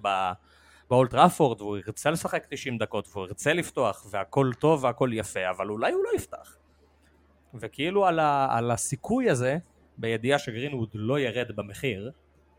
[0.90, 5.92] באולטראפורד, והוא ירצה לשחק 90 דקות, והוא ירצה לפתוח, והכל טוב והכל יפה, אבל אולי
[5.92, 6.56] הוא לא יפתח.
[7.54, 9.58] וכאילו על, ה, על הסיכוי הזה,
[9.98, 12.10] בידיעה שגרינווד לא ירד במחיר,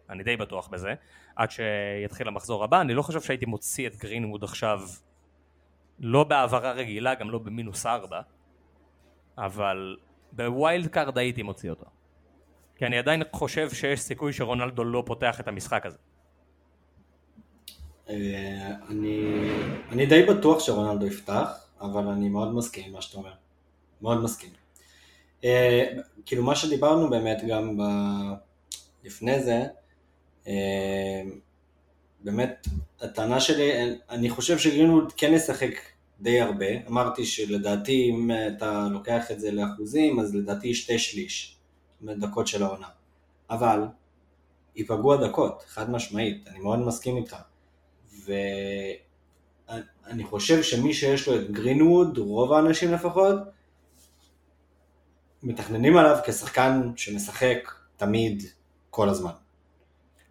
[0.09, 0.93] אני די בטוח בזה,
[1.35, 4.81] עד שיתחיל המחזור הבא, אני לא חושב שהייתי מוציא את גרינווד עכשיו
[5.99, 8.21] לא בהעברה רגילה, גם לא במינוס ארבע,
[9.37, 9.97] אבל
[10.31, 11.85] ב wild card הייתי מוציא אותו.
[12.75, 15.97] כי אני עדיין חושב שיש סיכוי שרונלדו לא פותח את המשחק הזה.
[18.09, 18.69] אה,
[19.91, 23.33] אני, די בטוח שרונלדו יפתח, אבל אני מאוד מסכים עם מה שאתה אומר.
[24.01, 24.49] מאוד מסכים.
[25.43, 25.83] אה,
[26.25, 27.77] כאילו מה שדיברנו באמת גם.
[29.03, 29.63] לפני זה,
[30.47, 31.23] אה,
[32.23, 32.67] באמת,
[33.01, 33.71] הטענה שלי,
[34.09, 35.73] אני חושב שגרינווד כן ישחק
[36.21, 36.87] די הרבה.
[36.87, 41.57] אמרתי שלדעתי, אם אתה לוקח את זה לאחוזים, אז לדעתי שתי שליש
[42.01, 42.87] מדקות של העונה.
[43.49, 43.83] אבל,
[44.75, 47.35] ייפגעו הדקות, חד משמעית, אני מאוד מסכים איתך.
[48.25, 53.37] ואני חושב שמי שיש לו את גרינווד, רוב האנשים לפחות,
[55.43, 58.43] מתכננים עליו כשחקן שמשחק תמיד,
[58.89, 59.31] כל הזמן.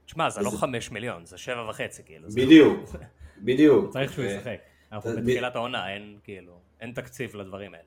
[0.07, 2.29] תשמע, זה לא חמש מיליון, זה שבע וחצי, כאילו.
[2.35, 2.81] בדיוק,
[3.47, 3.93] בדיוק.
[3.93, 4.59] צריך שהוא ישחק.
[4.93, 7.85] אנחנו בתחילת העונה, אין כאילו, אין תקציב לדברים האלה.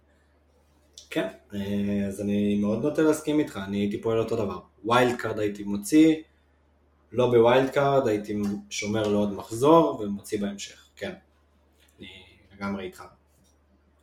[1.10, 4.60] כן, אה, אז אני מאוד נוטה להסכים איתך, אני הייתי פועל אותו דבר.
[4.84, 6.16] wild card הייתי מוציא,
[7.12, 11.14] לא ב wild card, הייתי שומר לעוד מחזור ומוציא בהמשך, כן.
[12.00, 12.08] אני
[12.56, 13.04] לגמרי איתך.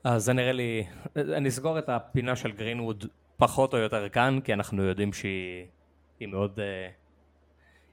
[0.04, 0.84] אז זה נראה לי,
[1.16, 3.04] אני אסגור את הפינה של גרינווד
[3.36, 6.88] פחות או יותר כאן, כי אנחנו יודעים שהיא מאוד, אה,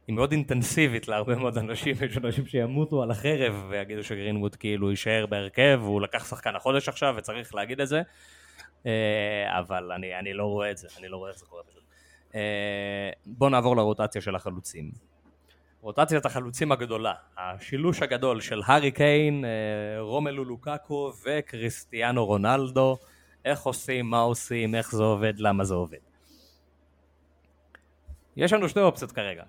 [0.09, 5.25] היא מאוד אינטנסיבית להרבה מאוד אנשים, יש אנשים שימותו על החרב ויגידו שגרינווד כאילו יישאר
[5.25, 8.01] בהרכב, והוא לקח שחקן החודש עכשיו וצריך להגיד את זה,
[8.85, 11.83] אה, אבל אני, אני לא רואה את זה, אני לא רואה איך זה קורה פשוט.
[12.35, 14.91] אה, בואו נעבור לרוטציה של החלוצים.
[15.81, 22.97] רוטציית החלוצים הגדולה, השילוש הגדול של הארי קיין, אה, רומלו לוקקו וקריסטיאנו רונלדו,
[23.45, 25.97] איך עושים, מה עושים, איך זה עובד, למה זה עובד.
[28.37, 29.43] יש לנו שתי אופציות כרגע.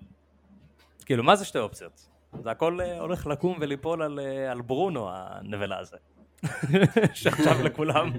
[1.03, 2.07] כאילו, מה זה שתי אופציות?
[2.43, 5.97] זה הכל אה, הולך לקום וליפול על, אה, על ברונו, הנבלה הזה.
[7.13, 8.11] שעכשיו לכולם,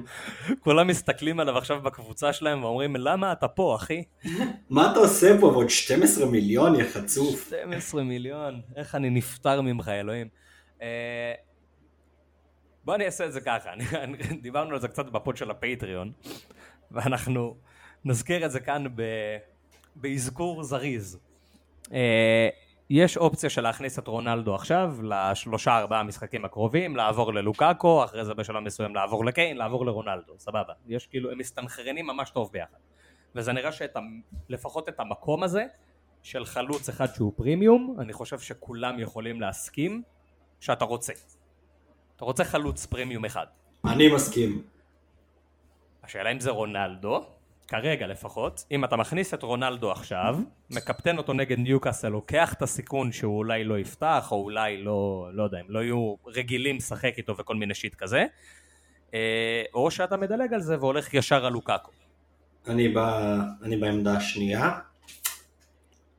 [0.60, 4.04] כולם מסתכלים עליו עכשיו בקבוצה שלהם ואומרים למה אתה פה אחי?
[4.70, 7.46] מה אתה עושה פה ועוד 12 מיליון יא חצוף?
[7.46, 10.28] 12 מיליון, איך אני נפטר ממך אלוהים.
[10.82, 11.34] אה,
[12.84, 13.70] בוא אני אעשה את זה ככה,
[14.42, 16.12] דיברנו על זה קצת בפוד של הפטריון
[16.90, 17.56] ואנחנו
[18.04, 18.84] נזכיר את זה כאן
[19.96, 21.18] באזכור זריז.
[22.94, 28.34] יש אופציה של להכניס את רונלדו עכשיו לשלושה ארבעה משחקים הקרובים, לעבור ללוקאקו, אחרי זה
[28.34, 30.72] בשלב מסוים לעבור לקיין, לעבור לרונלדו, סבבה.
[30.86, 32.76] יש כאילו, הם מסתנכרנים ממש טוב ביחד.
[33.34, 35.64] וזה נראה שלפחות את המקום הזה
[36.22, 40.02] של חלוץ אחד שהוא פרימיום, אני חושב שכולם יכולים להסכים
[40.60, 41.12] שאתה רוצה.
[42.16, 43.46] אתה רוצה חלוץ פרימיום אחד.
[43.84, 44.62] אני מסכים.
[46.02, 47.24] השאלה אם זה רונלדו,
[47.72, 50.38] כרגע לפחות, אם אתה מכניס את רונלדו עכשיו,
[50.70, 55.42] מקפטן אותו נגד ניוקאסל, לוקח את הסיכון שהוא אולי לא יפתח, או אולי לא, לא
[55.42, 58.26] יודע, הם לא יהיו רגילים לשחק איתו וכל מיני שיט כזה,
[59.14, 61.90] אה, או שאתה מדלג על זה והולך ישר על לוקאקו.
[62.68, 64.70] אני, בא, אני בעמדה השנייה.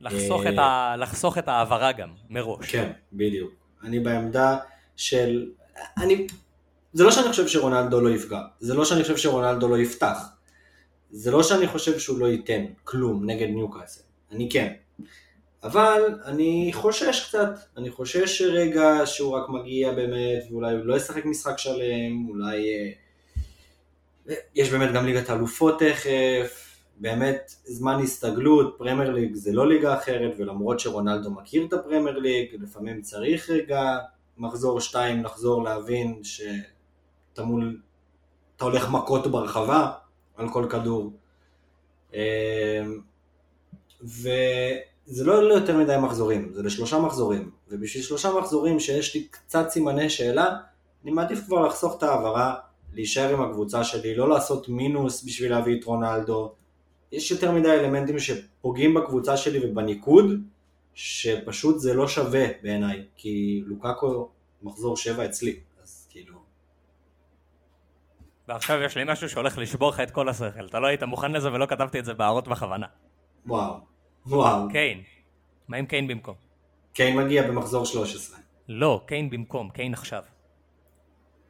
[0.00, 2.70] לחסוך, את אה, ה, לחסוך את ההעברה גם, מראש.
[2.70, 3.52] כן, בדיוק.
[3.84, 4.56] אני בעמדה
[4.96, 5.50] של...
[5.98, 6.26] אני...
[6.92, 10.33] זה לא שאני חושב שרונלדו לא יפגע, זה לא שאני חושב שרונלדו לא יפתח.
[11.16, 14.72] זה לא שאני חושב שהוא לא ייתן כלום נגד ניוקאסל, אני כן.
[15.62, 21.24] אבל אני חושש קצת, אני חושש רגע שהוא רק מגיע באמת, ואולי הוא לא ישחק
[21.24, 22.70] משחק שלם, אולי...
[24.28, 29.98] אה, יש באמת גם ליגת אלופות תכף, באמת זמן הסתגלות, פרמייר ליג זה לא ליגה
[29.98, 33.98] אחרת, ולמרות שרונלדו מכיר את הפרמייר ליג, לפעמים צריך רגע
[34.38, 37.80] מחזור שתיים לחזור להבין שאתה מול...
[38.56, 39.90] אתה הולך מכות ברחבה,
[40.36, 41.12] על כל כדור.
[42.14, 42.20] אמ,
[44.02, 50.10] וזה לא ליותר מדי מחזורים, זה לשלושה מחזורים, ובשביל שלושה מחזורים שיש לי קצת סימני
[50.10, 50.56] שאלה,
[51.04, 52.54] אני מעדיף כבר לחסוך את ההעברה,
[52.94, 56.52] להישאר עם הקבוצה שלי, לא לעשות מינוס בשביל להביא את רונלדו.
[57.12, 60.26] יש יותר מדי אלמנטים שפוגעים בקבוצה שלי ובניקוד,
[60.94, 64.28] שפשוט זה לא שווה בעיניי, כי לוקאקו
[64.62, 65.60] מחזור שבע אצלי.
[68.48, 70.66] ועכשיו יש לי משהו שהולך לשבור לך את כל השכל.
[70.66, 72.86] אתה לא היית מוכן לזה ולא כתבתי את זה בהערות בכוונה.
[73.46, 73.74] וואו.
[74.26, 74.68] וואו.
[74.70, 75.02] קיין.
[75.68, 76.34] מה עם קיין במקום?
[76.92, 78.38] קיין מגיע במחזור 13.
[78.68, 80.22] לא, קיין במקום, קיין עכשיו.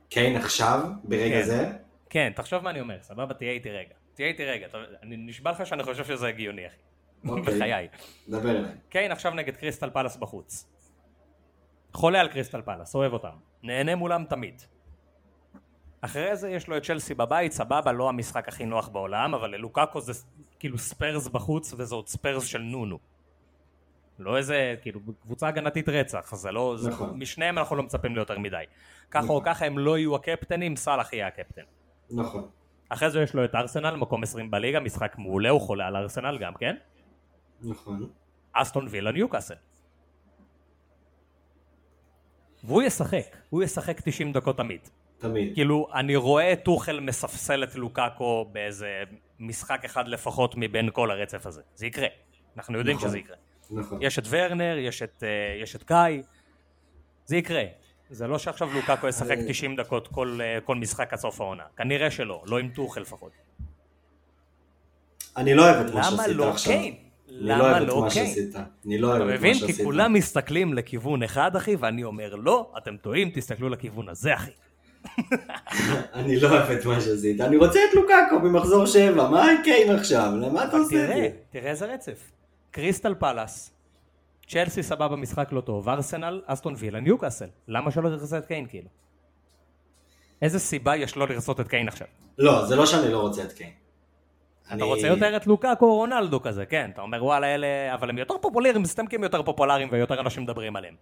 [0.08, 0.80] קיין עכשיו?
[1.04, 1.46] ברגע כן.
[1.46, 1.72] זה?
[2.10, 3.34] כן, תחשוב מה אני אומר, סבבה?
[3.34, 3.94] תהיה איתי רגע.
[4.14, 4.66] תהיה איתי רגע,
[5.02, 6.76] אני נשבע לך שאני חושב שזה הגיוני, אחי.
[7.28, 7.42] אוקיי.
[7.42, 7.88] בחיי.
[8.28, 8.72] דבר אליי.
[8.88, 10.70] קיין עכשיו נגד קריסטל פלאס בחוץ.
[11.92, 13.36] חולה על קריסטל פלאס, אוהב אותם.
[13.62, 14.62] נהנה מולם תמיד.
[16.04, 20.00] אחרי זה יש לו את צ'לסי בבית, סבבה, לא המשחק הכי נוח בעולם, אבל ללוקאקו
[20.00, 20.12] זה
[20.58, 22.98] כאילו ספרס בחוץ וזה עוד ספרס של נונו.
[24.18, 27.10] לא איזה, כאילו, קבוצה הגנתית רצח, זה לא, נכון.
[27.10, 28.64] זה, משניהם אנחנו לא מצפים ליותר מדי.
[29.10, 29.36] ככה נכון.
[29.36, 31.62] או ככה הם לא יהיו הקפטנים, סאלח יהיה הקפטן.
[32.10, 32.48] נכון.
[32.88, 36.38] אחרי זה יש לו את ארסנל, מקום 20 בליגה, משחק מעולה, הוא חולה על ארסנל
[36.38, 36.76] גם, כן?
[37.62, 38.08] נכון.
[38.52, 39.54] אסטון וילה ניוקאסל.
[42.64, 44.80] והוא ישחק, הוא ישחק 90 דקות תמיד.
[45.18, 45.54] תמיד.
[45.54, 49.02] כאילו, אני רואה את טוחל מספסל את לוקאקו באיזה
[49.40, 51.62] משחק אחד לפחות מבין כל הרצף הזה.
[51.74, 52.06] זה יקרה.
[52.56, 53.36] אנחנו יודעים נכון, שזה יקרה.
[53.70, 53.98] נכון.
[54.02, 56.22] יש את ורנר, יש את, uh, יש את קאי,
[57.26, 57.64] זה יקרה.
[58.10, 61.62] זה לא שעכשיו לוקאקו ישחק 90 דקות כל, אה, כל משחק עד סוף העונה.
[61.76, 63.32] כנראה שלא, לא עם טוחל לפחות.
[65.36, 66.72] אני לא אוהב את מה למה שעשית לא עכשיו.
[66.72, 66.94] קיין?
[67.28, 68.26] אני לא למה אוהב את לא מה קיין?
[68.26, 68.56] שעשית.
[68.86, 69.52] אני לא אתה אוהב את מבין?
[69.52, 69.84] מה כי שעשית.
[69.84, 74.50] כולם מסתכלים לכיוון אחד, אחי, ואני אומר, לא, אתם טועים, תסתכלו לכיוון הזה, אחי.
[76.14, 77.40] אני לא אוהב את מה שעשית.
[77.40, 80.32] אני רוצה את לוקאקו במחזור 7, מה קיין עכשיו?
[80.40, 81.28] למה אתה עושה את זה?
[81.50, 82.30] תראה איזה רצף.
[82.70, 83.70] קריסטל פלאס,
[84.48, 87.46] צ'לסי סבבה משחק לא טוב, ארסנל, אסטון וילה, ניוקאסל.
[87.68, 88.88] למה שלא תרצה את קיין כאילו?
[90.42, 92.06] איזה סיבה יש לא לרצות את קיין עכשיו?
[92.38, 93.70] לא, זה לא שאני לא רוצה את קיין.
[94.70, 98.10] אני- אתה רוצה יותר את לוקאקו או רונלדו כזה, כן, אתה אומר וואלה אלה, אבל
[98.10, 100.94] הם יותר פופולריים, סתם כי הם יותר פופולריים ויותר אנשים מדברים עליהם.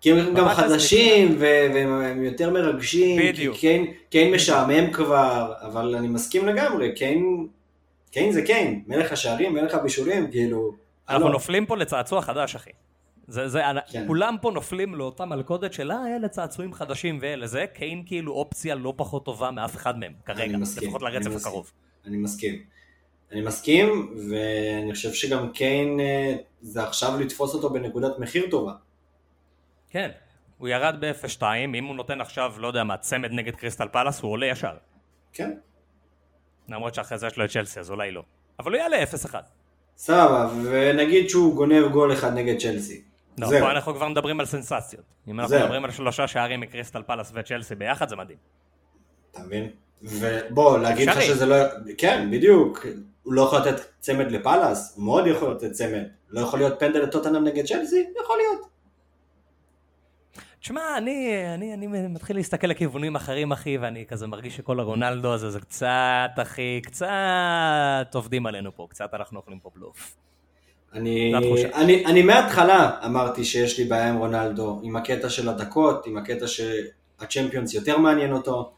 [0.00, 3.54] כי הם גם חדשים ו- והם יותר מרגשים, בדיוק.
[3.54, 7.46] כי קיין, קיין משעמם כבר, אבל אני מסכים לגמרי, קיין,
[8.10, 10.72] קיין זה קיין, מלך השערים, מלך הבישולים, כאילו,
[11.08, 11.32] אנחנו הלו.
[11.32, 12.70] נופלים פה לצעצוע חדש, אחי.
[13.28, 13.60] זה, זה,
[13.90, 14.04] כן.
[14.06, 18.74] כולם פה נופלים לאותה מלכודת של אה, אלה צעצועים חדשים ואלה זה, קיין כאילו אופציה
[18.74, 21.40] לא פחות טובה מאף אחד מהם, כרגע, אני מסכים, לפחות אני לרצף מסכים.
[21.48, 21.70] הקרוב.
[22.06, 22.62] אני מסכים.
[23.32, 28.72] אני מסכים, ואני חושב שגם קיין, אה, זה עכשיו לתפוס אותו בנקודת מחיר טובה.
[29.90, 30.10] כן,
[30.58, 31.42] הוא ירד ב-0-2,
[31.74, 34.74] אם הוא נותן עכשיו, לא יודע מה, צמד נגד קריסטל פלאס, הוא עולה ישר.
[35.32, 35.50] כן.
[36.68, 38.22] למרות שאחרי זה יש לו את צ'לסי, אז אולי לא.
[38.58, 39.34] אבל הוא יעלה 0-1.
[39.96, 43.02] סבבה, ונגיד שהוא גונב גול אחד נגד צ'לסי.
[43.38, 43.60] לא, זהו.
[43.60, 45.04] פה אנחנו כבר מדברים על סנסציות.
[45.28, 45.60] אם אנחנו זהו.
[45.60, 48.38] מדברים על שלושה שערים מקריסטל פלאס וצ'לסי ביחד, זה מדהים.
[49.30, 49.70] אתה מבין?
[50.02, 51.22] ובוא, להגיד לך.
[51.22, 51.56] שזה לא...
[51.98, 52.86] כן, בדיוק.
[53.22, 56.02] הוא לא יכול לתת צמד לפאלאס, הוא מאוד יכול לתת צמד.
[56.28, 58.06] לא יכול להיות פנדל לטוטנאם נגד צ'לסי?
[58.24, 58.69] יכול להיות.
[60.60, 65.50] תשמע, אני, אני, אני מתחיל להסתכל לכיוונים אחרים, אחי, ואני כזה מרגיש שכל הרונלדו הזה
[65.50, 70.16] זה קצת, אחי, קצת עובדים עלינו פה, קצת אנחנו אוכלים פה בלוף.
[70.92, 71.32] אני.
[71.74, 76.46] אני, אני מההתחלה אמרתי שיש לי בעיה עם רונלדו, עם הקטע של הדקות, עם הקטע
[76.46, 78.72] שהצ'מפיונס יותר מעניין אותו,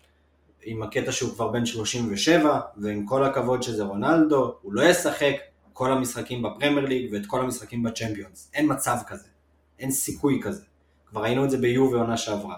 [0.65, 5.35] עם הקטע שהוא כבר בן 37, ועם כל הכבוד שזה רונלדו, הוא לא ישחק
[5.73, 8.51] כל המשחקים בפרמייר ליג ואת כל המשחקים בצ'מפיונס.
[8.55, 9.29] אין מצב כזה,
[9.79, 10.72] אין סיכוי כזה.
[11.13, 12.57] כבר ראינו את זה ביובי עונה שעברה.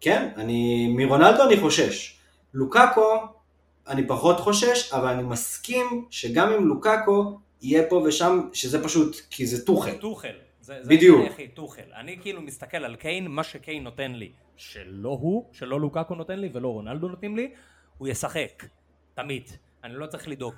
[0.00, 2.18] כן, אני, מרונלדו אני חושש.
[2.54, 3.26] לוקאקו,
[3.88, 9.46] אני פחות חושש, אבל אני מסכים שגם עם לוקאקו, יהיה פה ושם, שזה פשוט, כי
[9.46, 9.96] זה טוחל.
[9.96, 10.34] טוחל.
[10.60, 11.20] זה, זה בדיוק.
[11.20, 11.82] אני, אחי, טוחל.
[11.96, 16.48] אני כאילו מסתכל על קיין, מה שקיין נותן לי, שלא הוא, שלא לוקאקו נותן לי
[16.52, 17.50] ולא רונלדו נותנים לי,
[17.98, 18.64] הוא ישחק.
[19.14, 19.50] תמיד.
[19.84, 20.54] אני לא צריך לדאוג.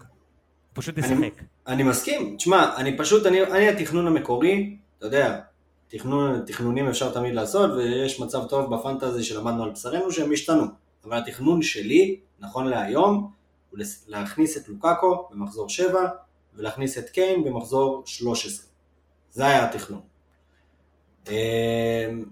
[0.72, 1.42] פשוט אני, ישחק.
[1.66, 2.36] אני מסכים.
[2.36, 5.40] תשמע, אני פשוט, אני, אני התכנון המקורי, אתה יודע,
[5.88, 10.64] תכנון, תכנונים אפשר תמיד לעשות, ויש מצב טוב בפנטזי שלמדנו על בשרנו שהם השתנו.
[11.04, 13.30] אבל התכנון שלי, נכון להיום,
[13.70, 16.08] הוא להכניס את לוקאקו במחזור 7,
[16.54, 18.66] ולהכניס את קיין במחזור 13.
[19.30, 20.00] זה היה התכנון.
[21.28, 22.24] אמ,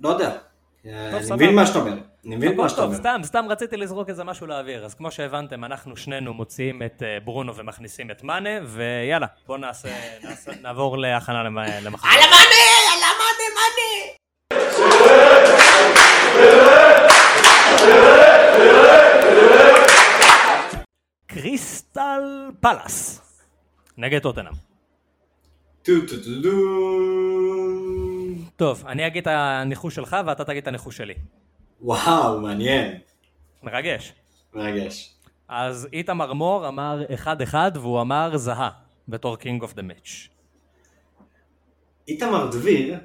[0.00, 0.38] לא יודע.
[0.84, 1.32] אני.
[1.34, 1.98] מבין מה שאתה אומר.
[2.26, 2.96] אני מבין מה שאתה אומר.
[2.96, 4.84] סתם, סתם רציתי לזרוק איזה משהו לאוויר.
[4.84, 9.88] אז כמו שהבנתם, אנחנו שנינו מוציאים את אה, ברונו ומכניסים את מאנה, ויאללה, בואו נעשה,
[10.22, 12.08] נעשה, נעבור להכנה למ- למחר.
[12.08, 12.64] על המאנה!
[12.92, 15.14] על המאנה, מאנה!
[21.26, 22.22] קריסטל
[22.60, 23.20] פאלאס,
[23.98, 24.52] נגד טוטנאם.
[25.82, 26.50] טו טו טו טו.
[28.56, 31.14] טוב, אני אגיד את הניחוש שלך ואתה תגיד את הניחוש שלי.
[31.80, 32.98] וואו, מעניין.
[33.62, 34.12] מרגש.
[34.54, 35.14] מרגש.
[35.48, 38.70] אז איתמר מור אמר 1-1 והוא אמר זאהה
[39.08, 40.28] בתור king of the match.
[42.08, 42.98] איתמר דביר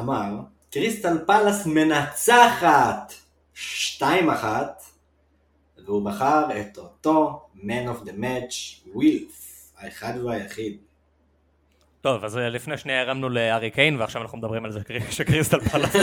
[0.00, 0.30] אמר,
[0.70, 3.12] קריסטל פאלאס מנצחת
[3.54, 4.02] 2-1,
[5.84, 10.78] והוא בחר את אותו Man of the Match, ווילף, האחד והיחיד.
[12.02, 15.60] טוב, אז אה, לפני שנייה הרמנו לארי קיין ועכשיו אנחנו מדברים על זה קרי- שקריסטל
[15.60, 15.96] פלאס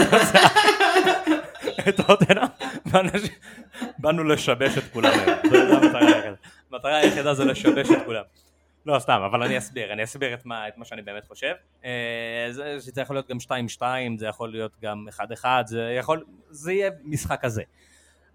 [1.88, 2.00] את
[2.86, 3.32] ואנשים-
[3.98, 5.12] באנו לשבש את כולם.
[6.72, 8.22] המטרה היחידה זה לשבש את כולם.
[8.86, 11.52] לא, סתם, אבל אני אסביר, אני אסביר את מה, את מה שאני באמת חושב.
[11.84, 13.36] אה, זה, זה יכול להיות גם
[13.78, 13.82] 2-2,
[14.18, 15.06] זה יכול להיות גם
[15.42, 17.62] 1-1, זה יכול, זה יהיה משחק כזה.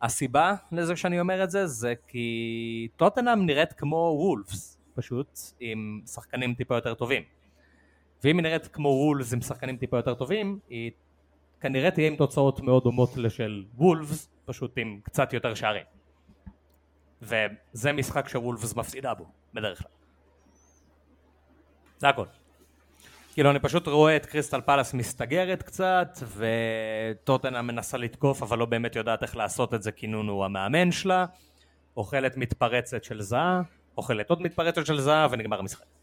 [0.01, 6.53] הסיבה לזה שאני אומר את זה, זה כי טוטנאם נראית כמו וולפס, פשוט, עם שחקנים
[6.53, 7.23] טיפה יותר טובים.
[8.25, 10.91] ואם היא נראית כמו וולפס עם שחקנים טיפה יותר טובים, היא
[11.61, 15.85] כנראה תהיה עם תוצאות מאוד דומות לשל וולפס, פשוט עם קצת יותר שערים.
[17.21, 19.87] וזה משחק שוולפס מפסידה בו, בדרך כלל.
[21.97, 22.25] זה הכל.
[23.33, 28.95] כאילו אני פשוט רואה את קריסטל פלאס מסתגרת קצת, וטוטנה מנסה לתקוף, אבל לא באמת
[28.95, 31.25] יודעת איך לעשות את זה, כי נונו הוא המאמן שלה,
[31.97, 33.61] אוכלת מתפרצת של זהה,
[33.97, 35.94] אוכלת עוד מתפרצת של זהה, ונגמר המשחק.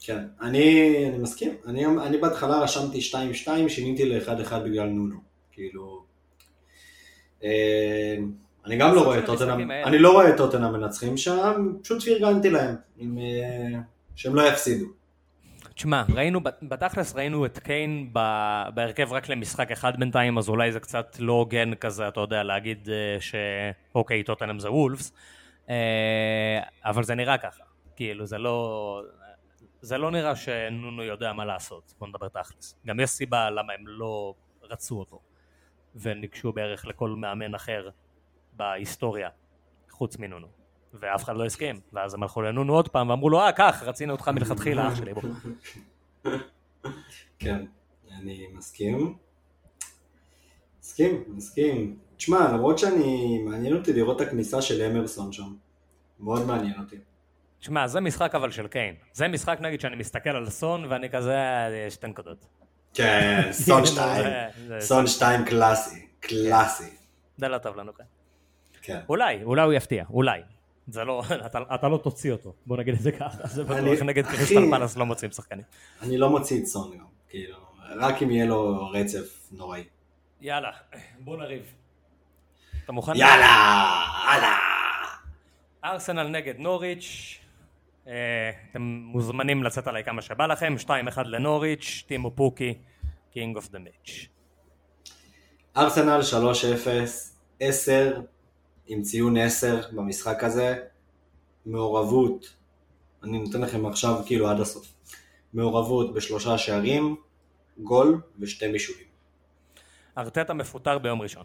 [0.00, 1.54] כן, אני, אני מסכים.
[1.66, 2.98] אני, אני בהתחלה רשמתי
[3.44, 5.16] 2-2, שיניתי ל-1-1 בגלל נונו.
[5.52, 6.04] כאילו...
[7.44, 8.16] אה,
[8.66, 12.50] אני גם לא רואה את טוטנאם, אני לא רואה את טוטנאם מנצחים שם, פשוט פרגנתי
[12.50, 13.80] להם, עם, אה,
[14.16, 14.86] שהם לא יפסידו.
[15.74, 18.12] תשמע, ראינו, בתכלס ראינו את קיין
[18.74, 22.88] בהרכב רק למשחק אחד בינתיים, אז אולי זה קצת לא הוגן כזה, אתה יודע, להגיד
[22.92, 25.12] אה, שאוקיי, טוטנאם זה וולפס,
[26.84, 27.62] אבל זה נראה ככה,
[27.96, 29.00] כאילו זה לא,
[29.84, 32.76] זה לא נראה שנונו יודע מה לעשות, בוא נדבר תכלס.
[32.86, 35.20] גם יש סיבה למה הם לא רצו אותו,
[35.94, 37.90] וניגשו בערך לכל מאמן אחר
[38.52, 39.28] בהיסטוריה,
[39.90, 40.46] חוץ מנונו.
[40.92, 44.12] ואף אחד לא הסכים, ואז הם הלכו לנונו עוד פעם ואמרו לו, אה, קח, רצינו
[44.12, 45.22] אותך מלכתחילה, אח שלי, בוא.
[47.38, 47.66] כן,
[48.18, 49.16] אני מסכים.
[50.80, 51.98] מסכים, מסכים.
[52.16, 55.54] תשמע, למרות שאני, מעניין אותי לראות את הכניסה של אמרסון שם.
[56.20, 56.96] מאוד מעניין אותי.
[57.64, 58.94] תשמע, זה משחק אבל של קיין.
[59.12, 61.36] זה משחק נגיד שאני מסתכל על סון ואני כזה,
[61.90, 62.46] שתי נקודות.
[62.94, 64.26] כן, סון שתיים.
[64.80, 66.90] סון שתיים קלאסי, קלאסי.
[67.36, 68.04] זה לא טוב לנו כאן.
[68.82, 69.00] כן.
[69.08, 70.40] אולי, אולי הוא יפתיע, אולי.
[70.88, 74.26] זה לא, אתה, אתה לא תוציא אותו, בוא נגיד את זה ככה, זה בטוח נגד
[74.26, 75.64] קריסטל פלאס לא מוצאים שחקנים.
[76.02, 77.56] אני לא מוציא את סון גם, כאילו,
[77.96, 79.84] רק אם יהיה לו רצף נוראי.
[80.40, 80.70] יאללה,
[81.18, 81.74] בוא נריב.
[82.84, 83.12] אתה מוכן?
[83.16, 84.56] יאללה, יאללה.
[85.84, 87.43] ארסנל נגד נוריץ', אה,
[88.70, 90.88] אתם מוזמנים לצאת עליי כמה שבא לכם, 2-1
[91.24, 92.74] לנוריץ', טימו פוקי,
[93.32, 94.28] king of the match.
[95.76, 96.88] ארסנל 3-0,
[97.60, 98.20] 10
[98.86, 100.76] עם ציון 10 במשחק הזה,
[101.66, 102.54] מעורבות,
[103.22, 104.94] אני נותן לכם עכשיו כאילו עד הסוף,
[105.54, 107.16] מעורבות בשלושה שערים,
[107.78, 109.06] גול ושתי בישולים.
[110.18, 111.44] ארטטה מפוטר ביום ראשון.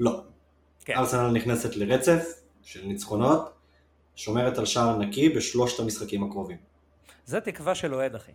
[0.00, 0.22] לא.
[0.84, 0.94] כן.
[0.96, 3.55] ארסנל נכנסת לרצף של ניצחונות,
[4.16, 6.56] שומרת על שער נקי בשלושת המשחקים הקרובים.
[7.24, 8.32] זה תקווה של אוהד אחי.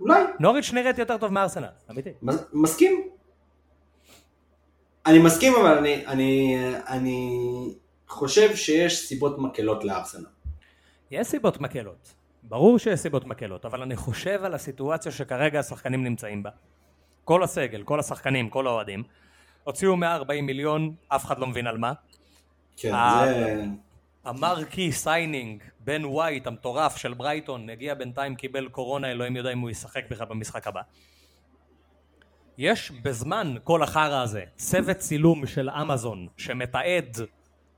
[0.00, 0.22] אולי.
[0.40, 2.10] נוריץ' נראית יותר טוב מארסנל, אמיתי.
[2.52, 3.08] מסכים,
[5.06, 6.56] אני מסכים, אבל אני, אני,
[6.88, 7.30] אני
[8.08, 10.26] חושב שיש סיבות מקלות לארסנל.
[11.10, 12.14] יש סיבות מקלות.
[12.42, 16.50] ברור שיש סיבות מקלות, אבל אני חושב על הסיטואציה שכרגע השחקנים נמצאים בה.
[17.24, 19.02] כל הסגל, כל השחקנים, כל האוהדים,
[19.64, 21.92] הוציאו 140 מיליון, אף אחד לא מבין על מה.
[22.76, 22.92] כן,
[23.24, 23.64] זה...
[24.26, 29.58] ה marquee signing, בן ווייט המטורף של ברייטון, הגיע בינתיים, קיבל קורונה, אלוהים יודע אם
[29.58, 30.80] הוא ישחק בכלל במשחק הבא.
[32.58, 37.16] יש בזמן כל החרא הזה צוות צילום של אמזון שמתעד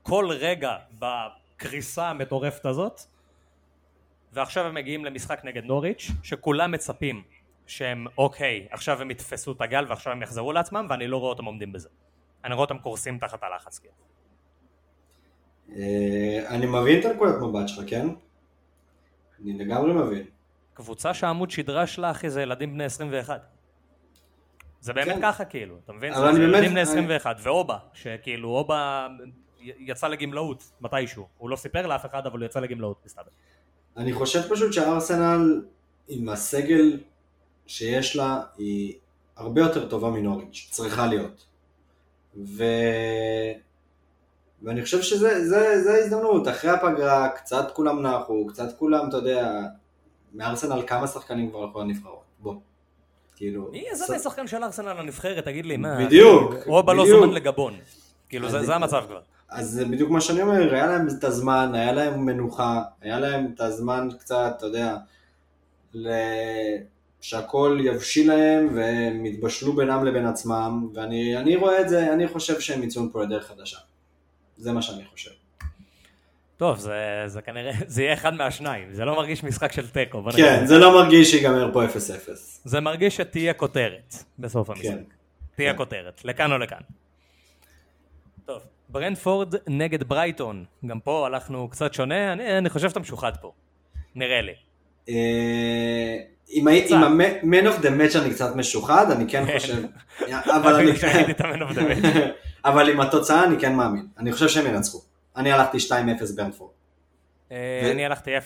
[0.03, 3.01] כל רגע בקריסה המטורפת הזאת
[4.33, 7.23] ועכשיו הם מגיעים למשחק נגד נוריץ' שכולם מצפים
[7.67, 11.45] שהם אוקיי עכשיו הם יתפסו את הגל ועכשיו הם יחזרו לעצמם ואני לא רואה אותם
[11.45, 11.89] עומדים בזה
[12.43, 14.18] אני רואה אותם קורסים תחת הלחץ כאילו.
[16.47, 18.07] אני מבין את הנקודת מבט שלך כן?
[19.41, 20.23] אני לגמרי מבין
[20.73, 23.41] קבוצה שהעמוד שדרה שלה אחי זה ילדים בני 21
[24.81, 25.21] זה באמת כן.
[25.21, 26.13] ככה כאילו, אתה מבין?
[26.13, 27.45] אבל זה ילדים בני 21, אני...
[27.45, 29.07] ואובה, שכאילו אובה
[29.61, 33.31] יצא לגמלאות מתישהו, הוא לא סיפר לאף אחד אבל הוא יצא לגמלאות, מסתבר.
[33.97, 35.61] אני חושב פשוט שארסנל
[36.07, 36.99] עם הסגל
[37.67, 38.93] שיש לה היא
[39.37, 41.45] הרבה יותר טובה מנוריץ', צריכה להיות.
[42.35, 42.63] ו...
[44.63, 49.61] ואני חושב שזה ההזדמנות, אחרי הפגרה קצת כולם נחו, קצת כולם, אתה יודע,
[50.33, 52.55] מארסנל כמה שחקנים כבר הלכו לנבחרות, בוא.
[53.35, 53.69] כאילו...
[53.71, 56.05] מי איזה שחקן של ארסנל לנבחרת, תגיד לי, מה?
[56.05, 56.53] בדיוק.
[56.65, 57.73] רובה לא זומן לגבון.
[58.29, 59.19] כאילו, זה המצב כבר.
[59.49, 63.51] אז זה בדיוק מה שאני אומר, היה להם את הזמן, היה להם מנוחה, היה להם
[63.55, 64.97] את הזמן קצת, אתה יודע,
[67.21, 72.83] שהכל יבשיל להם והם יתבשלו בינם לבין עצמם, ואני רואה את זה, אני חושב שהם
[72.83, 73.77] יצאו פה לדרך חדשה.
[74.59, 75.31] זה מה שאני חושב.
[76.57, 80.23] טוב, זה, זה כנראה, זה יהיה אחד מהשניים, זה לא מרגיש משחק של תיקו.
[80.23, 80.67] כן, נגיד.
[80.67, 81.89] זה לא מרגיש שיגמר פה 0-0.
[82.63, 84.85] זה מרגיש שתהיה כותרת בסוף המשחק.
[84.85, 85.03] כן.
[85.55, 85.77] תהיה כן.
[85.77, 86.81] כותרת, לכאן או לכאן.
[88.45, 93.51] טוב, ברנפורד נגד ברייטון, גם פה הלכנו קצת שונה, אני, אני חושב שאתה משוחד פה,
[94.15, 94.53] נראה לי.
[95.09, 96.17] אה,
[96.53, 99.59] אם הייתי עם ה-man of the match אני קצת משוחד, אני כן, כן.
[99.59, 99.83] חושב,
[100.57, 100.91] אבל אני...
[102.65, 105.01] אבל עם התוצאה אני כן מאמין, אני חושב שהם ינצחו.
[105.35, 105.91] אני הלכתי 2-0
[106.35, 106.71] ברנפורד.
[107.51, 108.41] אה, אני הלכתי 0-0.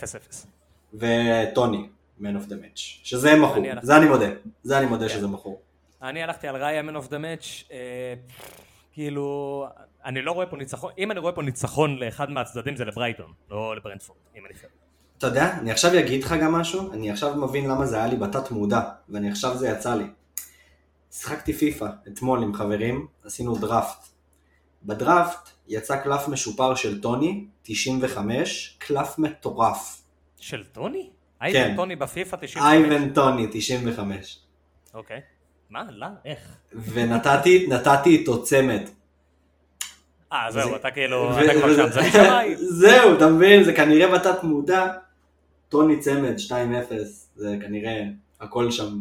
[0.94, 1.88] וטוני,
[2.22, 4.26] man of the match, שזה מכור, זה אני מודה,
[4.64, 5.14] זה אני מודה כן.
[5.16, 5.62] שזה מכור.
[6.02, 8.14] אני הלכתי על ראיה man of the match, אה,
[8.94, 9.68] כאילו,
[10.06, 13.76] אני לא רואה פה ניצחון, אם אני רואה פה ניצחון לאחד מהצדדים זה לברייטון, לא
[13.76, 14.68] לברנפורד, אם אני חושב.
[15.24, 18.16] אתה יודע, אני עכשיו אגיד לך גם משהו, אני עכשיו מבין למה זה היה לי
[18.16, 20.04] בתת מודע, ואני עכשיו זה יצא לי.
[21.12, 24.08] שיחקתי פיפא אתמול עם חברים, עשינו דראפט.
[24.84, 30.02] בדראפט יצא קלף משופר של טוני, 95, קלף מטורף.
[30.40, 31.10] של טוני?
[31.42, 32.64] אייבן טוני בפיפא 95.
[32.74, 34.40] אייבן טוני, 95.
[34.94, 35.22] אוקיי.
[35.70, 35.84] מה?
[35.92, 36.08] לא?
[36.26, 36.40] איך?
[36.94, 38.82] ונתתי נתתי איתו צמד.
[40.34, 42.58] אה, זהו, זה- אתה כאילו, ו- אתה כבר שם, זה משמיים.
[42.82, 43.64] זהו, אתה מבין?
[43.64, 44.88] זה כנראה בתת מודע.
[45.74, 46.54] טוני צמד, 2-0,
[47.36, 48.04] זה כנראה
[48.40, 49.00] הכל שם.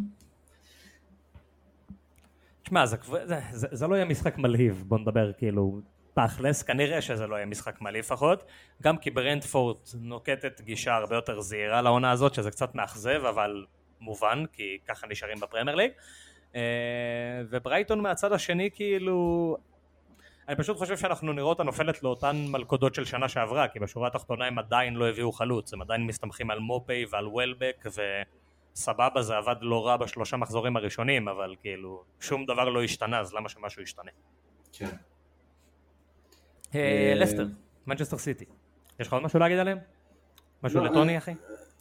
[2.63, 5.81] תשמע, זה, זה, זה, זה לא יהיה משחק מלהיב, בוא נדבר כאילו
[6.13, 8.43] תכלס, כנראה שזה לא יהיה משחק מלהיב לפחות,
[8.81, 13.65] גם כי ברנדפורט נוקטת גישה הרבה יותר זהירה לעונה הזאת, שזה קצת מאכזב, אבל
[14.01, 15.91] מובן, כי ככה נשארים בפרמייר ליג.
[16.55, 16.61] אה,
[17.49, 19.57] וברייטון מהצד השני כאילו...
[20.47, 24.45] אני פשוט חושב שאנחנו נראה אותה נופלת לאותן מלכודות של שנה שעברה, כי בשורה התחתונה
[24.45, 27.85] הם עדיין לא הביאו חלוץ, הם עדיין מסתמכים על מופי ועל וולבק,
[28.75, 33.33] וסבבה זה עבד לא רע בשלושה מחזורים הראשונים, אבל כאילו שום דבר לא השתנה, אז
[33.33, 34.11] למה שמשהו ישתנה?
[34.73, 34.85] כן.
[36.75, 37.45] אה, אה, לסטר,
[37.87, 38.45] מנצ'סטר סיטי,
[38.99, 39.77] יש לך עוד משהו להגיד עליהם?
[40.63, 41.33] משהו לא, לטוני אחי?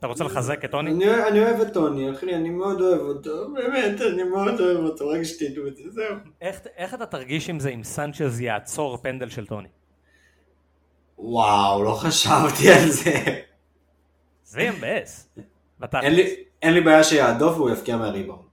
[0.02, 0.90] אתה רוצה לחזק את טוני?
[0.90, 5.08] אני, אני אוהב את טוני, אחי, אני מאוד אוהב אותו, באמת, אני מאוד אוהב אותו,
[5.08, 6.16] רק שתדעו את זה, זהו.
[6.40, 9.68] איך, איך אתה תרגיש עם זה אם סנצ'ז יעצור פנדל של טוני?
[11.18, 13.40] וואו, לא חשבתי על זה.
[14.44, 15.28] זה יהיה מבאס.
[15.78, 16.04] בתכלס.
[16.04, 16.26] אין
[16.62, 18.48] אין לי בעיה שיעדוף והוא יפקיע מהריבאונד.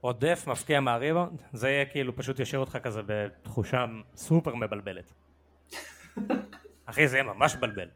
[0.00, 3.84] עודף מפקיע מהריבאונד, זה יהיה כאילו פשוט ישאיר אותך כזה בתחושה
[4.16, 5.12] סופר מבלבלת.
[6.86, 7.88] אחי זה יהיה ממש מבלבל.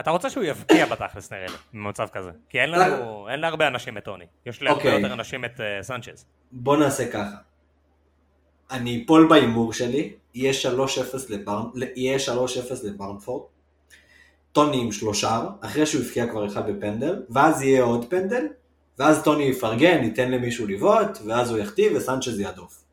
[0.00, 2.30] אתה רוצה שהוא יבקיע בתכלס נראה לי, במצב כזה.
[2.48, 4.24] כי אין לנו, אין להרבה אנשים את טוני.
[4.46, 5.00] יש לי הרבה אוקיי.
[5.00, 6.26] יותר אנשים את אה, סנצ'ז.
[6.52, 7.36] בוא נעשה ככה.
[8.70, 11.70] אני אפול בהימור שלי, יהיה 3-0 לברנ...
[11.96, 12.30] יהיה 3-0
[12.84, 13.42] לברנפורד.
[14.52, 18.46] טוני עם שלושה, אחרי שהוא הבקיע כבר אחד בפנדל, ואז יהיה עוד פנדל,
[18.98, 22.84] ואז טוני יפרגן, ייתן למישהו לבעוט, ואז הוא יחטיא וסנצ'ז יהדוף.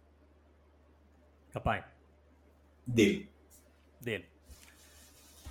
[1.53, 1.81] כפיים.
[2.87, 3.23] דיל.
[4.01, 4.21] דיל.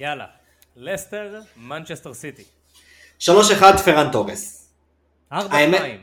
[0.00, 0.39] יאללה.
[0.76, 2.44] לסטר, מנצ'סטר סיטי.
[3.18, 3.28] 3-1
[3.84, 4.72] פרן תורס.
[5.30, 6.00] האמת- שתיים.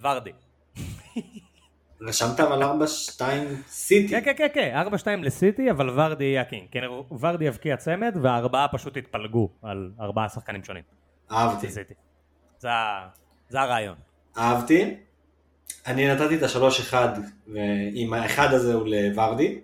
[0.00, 0.32] ורדי.
[2.00, 3.22] רשמת אבל 4-2
[3.68, 4.08] סיטי.
[4.08, 6.66] כן כן כן כן, ארבע שתיים לסיטי, אבל ורדי יהיה ה king.
[6.70, 6.80] כן,
[7.20, 10.82] ורדי יבקיע צמד, והארבעה פשוט יתפלגו על ארבעה שחקנים שונים.
[11.32, 11.68] אהבתי.
[12.58, 12.68] זה
[13.48, 13.96] זה הרעיון.
[14.38, 14.94] אהבתי.
[15.86, 17.08] אני נתתי את השלוש אחד,
[17.46, 19.60] ועם האחד הזה הוא לוורדי.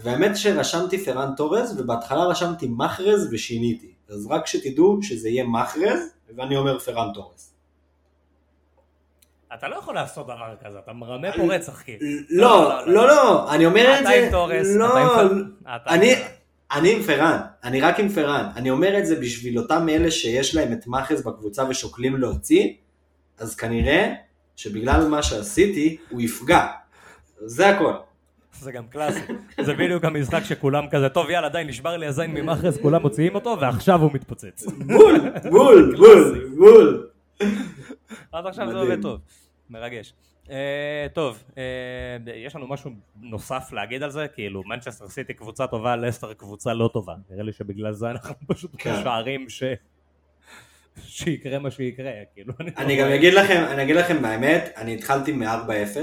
[0.00, 3.92] והאמת שרשמתי פרן תורז, ובהתחלה רשמתי מחרז ושיניתי.
[4.08, 6.00] אז רק שתדעו שזה יהיה מחרז,
[6.36, 7.52] ואני אומר פרן תורז.
[9.54, 12.06] אתה לא יכול לעשות דבר כזה, אתה מרמה פה רצח כאילו.
[12.30, 16.14] לא, לא, לא, אני אומר את זה, תורס, לא, אתה עם פ- אתה עם אני,
[16.16, 16.26] פרן.
[16.72, 20.54] אני עם פרן, אני רק עם פרן, אני אומר את זה בשביל אותם אלה שיש
[20.54, 22.72] להם את מחרז בקבוצה ושוקלים להוציא,
[23.38, 24.12] אז כנראה
[24.56, 26.66] שבגלל מה שעשיתי, הוא יפגע.
[27.44, 27.92] זה הכל.
[28.62, 29.20] זה גם קלאסי.
[29.66, 33.56] זה בדיוק המשחק שכולם כזה, טוב יאללה די נשבר לי הזין ממאחז, כולם מוציאים אותו
[33.60, 34.64] ועכשיו הוא מתפוצץ.
[34.66, 37.08] בול, בול, בול, בול.
[38.32, 38.78] עד עכשיו זה.
[38.78, 39.20] עובד טוב.
[39.70, 40.14] מרגש.
[40.50, 42.90] אה, טוב, אה, יש לנו משהו
[43.20, 44.26] נוסף להגיד על זה?
[44.28, 47.14] כאילו, מנצ'סטר סיטי קבוצה טובה, לסטר קבוצה לא טובה.
[47.30, 48.92] נראה לי שבגלל זה אנחנו פשוט כן.
[49.00, 49.62] משערים ש...
[51.02, 52.54] שיקרה מה שיקרה, כאילו.
[52.76, 55.98] אני גם אגיד לכם, אני אגיד לכם באמת, אני התחלתי מ-4-0,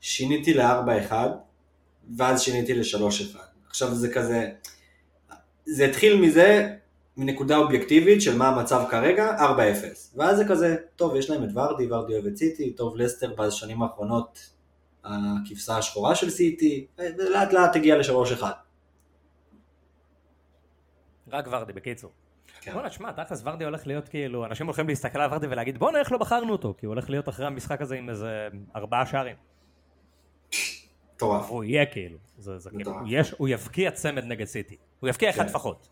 [0.00, 1.12] שיניתי ל-4-1,
[2.16, 3.38] ואז שיניתי ל-3-1.
[3.68, 4.50] עכשיו זה כזה,
[5.64, 6.74] זה התחיל מזה,
[7.16, 9.42] מנקודה אובייקטיבית של מה המצב כרגע, 4-0.
[10.16, 13.82] ואז זה כזה, טוב, יש להם את ורדי, ורדי אוהב את סיטי, טוב, לסטר בשנים
[13.82, 14.50] האחרונות,
[15.04, 18.42] הכבשה השחורה של סיטי, ולאט לאט הגיע ל-3-1.
[21.32, 22.12] רק ורדי, בקיצור.
[22.60, 22.72] כן.
[22.72, 26.12] בואנה, שמע, תכלס ורדי הולך להיות כאילו, אנשים הולכים להסתכל על ורדי ולהגיד, בואנה, איך
[26.12, 26.74] לא בחרנו אותו?
[26.78, 29.36] כי הוא הולך להיות אחרי המשחק הזה עם איזה ארבעה שערים.
[31.18, 31.50] מטורף.
[31.50, 32.18] והוא יהיה כאילו.
[32.38, 32.92] זה, זה כאילו.
[32.92, 34.76] הוא יש- הוא יבקיע צמד נגד סיטי.
[35.00, 35.48] הוא יבקיע אחד כן.
[35.48, 35.88] לפחות.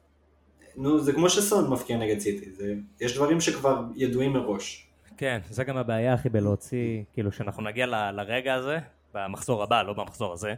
[0.77, 4.87] נו, זה כמו שסון מפקיע נגד סיטי, זה, יש דברים שכבר ידועים מראש.
[5.17, 8.79] כן, זה גם הבעיה הכי בלהוציא, כאילו שאנחנו נגיע ל- לרגע הזה,
[9.15, 10.55] במחזור הבא, לא במחזור הזה,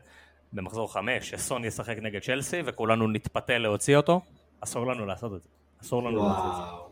[0.52, 4.20] במחזור חמש, שסון ישחק נגד צ'לסי וכולנו נתפתה להוציא אותו,
[4.60, 5.48] אסור לנו לעשות את זה.
[5.82, 6.62] אסור לנו לעשות את זה.
[6.62, 6.88] וואו.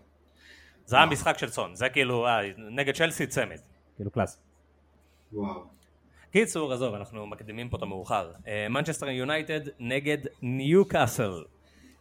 [0.87, 3.59] זה המשחק של סון, זה כאילו, אה, נגד צ'לסי צמד.
[3.97, 4.39] כאילו class.
[5.33, 5.76] וואו.
[6.37, 8.32] קיצור, עזוב, אנחנו מקדימים פה את המאוחר.
[8.70, 11.45] מנצ'סטר יונייטד נגד ניו קאסל.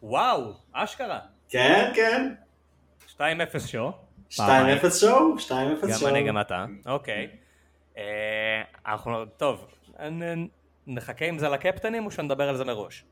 [0.02, 1.20] וואו, אשכרה.
[1.48, 2.34] כן, כן.
[3.16, 3.20] 2-0
[3.66, 3.92] שואו.
[4.30, 4.40] 2-0
[5.00, 5.38] שואו?
[5.38, 5.50] 2-0
[5.82, 6.10] גם שואו.
[6.10, 6.64] אני, גם אתה.
[6.86, 7.28] אוקיי.
[7.96, 8.02] אה,
[8.86, 9.66] אנחנו, טוב,
[10.86, 13.04] נחכה עם זה לקפטנים או שנדבר על זה מראש?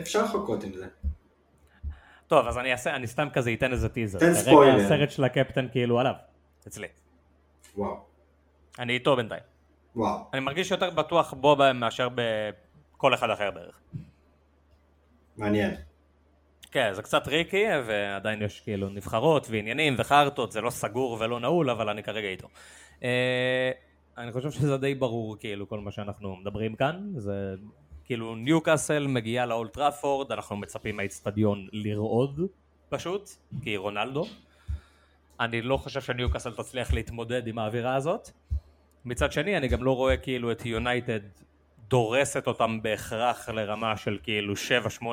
[0.00, 0.86] אפשר לחכות עם זה.
[2.26, 4.18] טוב, אז אני אעשה, אני סתם כזה אתן איזה טיזר.
[4.18, 4.84] תן כרגע ספוילר.
[4.84, 6.14] הסרט של הקפטן כאילו עליו,
[6.68, 6.88] אצלי.
[7.76, 7.96] וואו.
[8.78, 9.57] אני איתו בינתיים.
[9.98, 10.18] וואו.
[10.32, 13.80] אני מרגיש יותר בטוח בו מאשר בכל אחד אחר בערך.
[15.36, 15.74] מעניין.
[16.70, 21.70] כן, זה קצת טריקי, ועדיין יש כאילו נבחרות ועניינים וחרטות, זה לא סגור ולא נעול,
[21.70, 22.48] אבל אני כרגע איתו.
[23.02, 23.70] אה,
[24.18, 27.12] אני חושב שזה די ברור, כאילו, כל מה שאנחנו מדברים כאן.
[27.16, 27.54] זה
[28.04, 32.40] כאילו ניוקאסל מגיעה לאולד טראפורד, אנחנו מצפים מהאיצטדיון לרעוד,
[32.88, 33.30] פשוט,
[33.62, 34.26] כי רונלדו.
[35.40, 38.30] אני לא חושב שניוקאסל תצליח להתמודד עם האווירה הזאת.
[39.04, 41.20] מצד שני, אני גם לא רואה כאילו את יונייטד
[41.88, 44.54] דורסת אותם בהכרח לרמה של כאילו
[45.00, 45.04] 7-8-0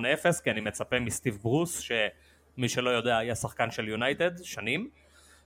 [0.43, 4.89] כי אני מצפה מסטיב ברוס שמי שלא יודע היה שחקן של יונייטד שנים.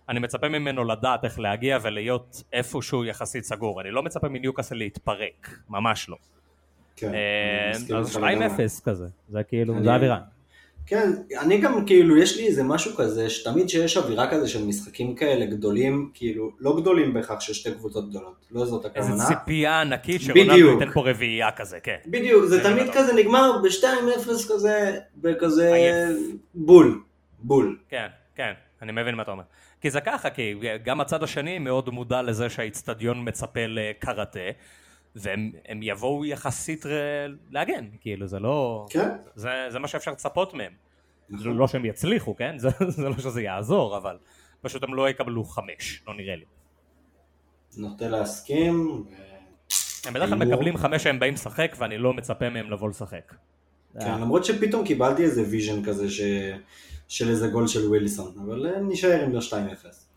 [0.10, 3.82] אני מצפה ממנו לדעת איך להגיע ולהיות איפשהו יחסית סגור.
[3.82, 6.18] אני לא מצפה מניוקאסל להתפרק ממש לא.
[6.96, 8.48] כן, אה, אני מסכים אז לגמרי.
[8.48, 10.20] 2-0 כזה זה כאילו אני- זה האווירה
[10.90, 15.16] כן, אני גם כאילו, יש לי איזה משהו כזה, שתמיד שיש אווירה כזה של משחקים
[15.16, 19.26] כאלה גדולים, כאילו, לא גדולים בהכרח של שתי קבוצות גדולות, לא זאת איזה הכוונה.
[19.28, 20.72] ציפייה ענקית שרונלדו.
[20.72, 22.98] ייתן פה רביעייה כזה כן בדיוק, זה זה תמיד בטח.
[22.98, 26.18] כזה נגמר ב-2-0 כזה, בכזה עייף.
[26.54, 27.02] בול,
[27.40, 27.78] בול.
[27.90, 29.44] כן, כן, אני מבין מה אתה אומר.
[29.82, 34.40] כי זה ככה, כי גם הצד השני מאוד מודע לזה שהאיצטדיון מצפה לקראטה,
[35.16, 36.86] והם הם יבואו יחסית
[37.52, 38.86] להגן, כאילו זה לא...
[38.90, 39.10] כן.
[39.36, 40.72] זה, זה מה שאפשר לצפות מהם.
[41.30, 41.58] נכון.
[41.58, 42.58] לא שהם יצליחו, כן?
[42.64, 44.18] זה, זה לא שזה יעזור, אבל
[44.62, 46.46] פשוט הם לא יקבלו חמש, לא נראה לי.
[47.78, 49.04] נוטה להסכים.
[50.06, 50.56] הם בדרך כלל הימור.
[50.56, 53.34] מקבלים חמש שהם באים לשחק, ואני לא מצפה מהם לבוא לשחק.
[54.00, 56.22] כן, למרות שפתאום קיבלתי איזה vision כזה ש...
[57.08, 60.09] של איזה גול של ווילסון, אבל אה, נשאר עם 2-0.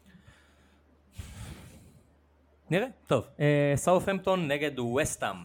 [2.73, 3.27] נראה, טוב.
[3.41, 5.37] אה, סאות'המפטון נגד וסטאם.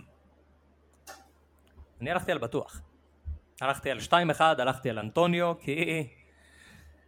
[2.02, 2.82] אני הלכתי על בטוח.
[3.62, 6.08] הלכתי על 2-1, הלכתי על אנטוניו, כי...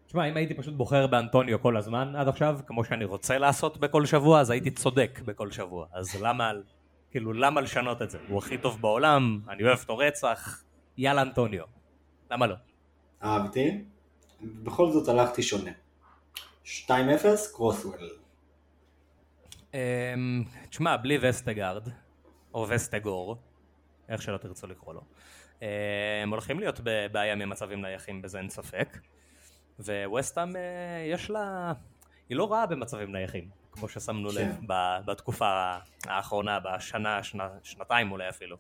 [0.08, 4.06] תשמע, אם הייתי פשוט בוחר באנטוניו כל הזמן עד עכשיו, כמו שאני רוצה לעשות בכל
[4.06, 5.88] שבוע, אז הייתי צודק בכל שבוע.
[5.94, 6.52] אז למה,
[7.12, 8.18] כאילו, למה לשנות את זה?
[8.28, 10.64] הוא הכי טוב בעולם, אני אוהב אותו רצח,
[10.98, 11.66] יאללה אנטוניו.
[12.32, 12.56] למה לא?
[13.24, 13.84] אהבתי.
[14.42, 15.72] בכל זאת הלכתי שונה.
[16.66, 16.90] 2-0,
[17.54, 18.19] קרוסוול.
[19.74, 21.88] אמ, תשמע, בלי וסטגרד,
[22.54, 23.38] או וסטגור,
[24.10, 25.02] איך שלא תרצו לקרוא לו,
[26.24, 28.98] הם הולכים להיות בבעיה ממצבים נייחים, בזה אין ספק.
[29.80, 30.62] וווסטהאם אה,
[31.08, 31.74] יש לה...
[32.30, 34.36] היא לא רעה במצבים נייחים, כמו ששמנו כן.
[34.36, 38.58] לב ב- בתקופה האחרונה, בשנה, שנה, שנתיים אולי אפילו,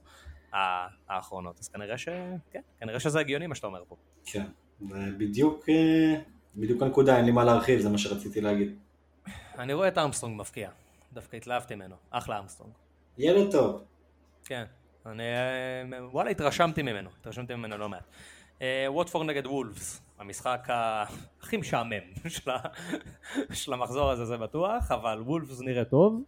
[1.08, 1.60] האחרונות.
[1.60, 2.10] אז כנראה ש...
[2.52, 3.96] כן, כנראה שזה הגיוני מה שאתה אומר פה.
[4.26, 4.46] כן.
[4.82, 6.22] ובדיוק אה,
[6.56, 8.76] בדיוק הנקודה, אין לי מה להרחיב, זה מה שרציתי להגיד.
[9.58, 10.70] אני רואה את ארמסטרונג מבקיע,
[11.14, 12.74] דווקא התלהבתי ממנו, אחלה ארמסטרונג.
[13.18, 13.84] ילד טוב.
[14.46, 14.66] כן,
[15.06, 18.04] אני אה, וואלה התרשמתי ממנו, התרשמתי ממנו לא מעט.
[18.62, 22.04] אה, ווטפורד נגד וולפס, המשחק הכי משעמם
[23.54, 26.24] של המחזור הזה זה בטוח, אבל וולפס נראה טוב,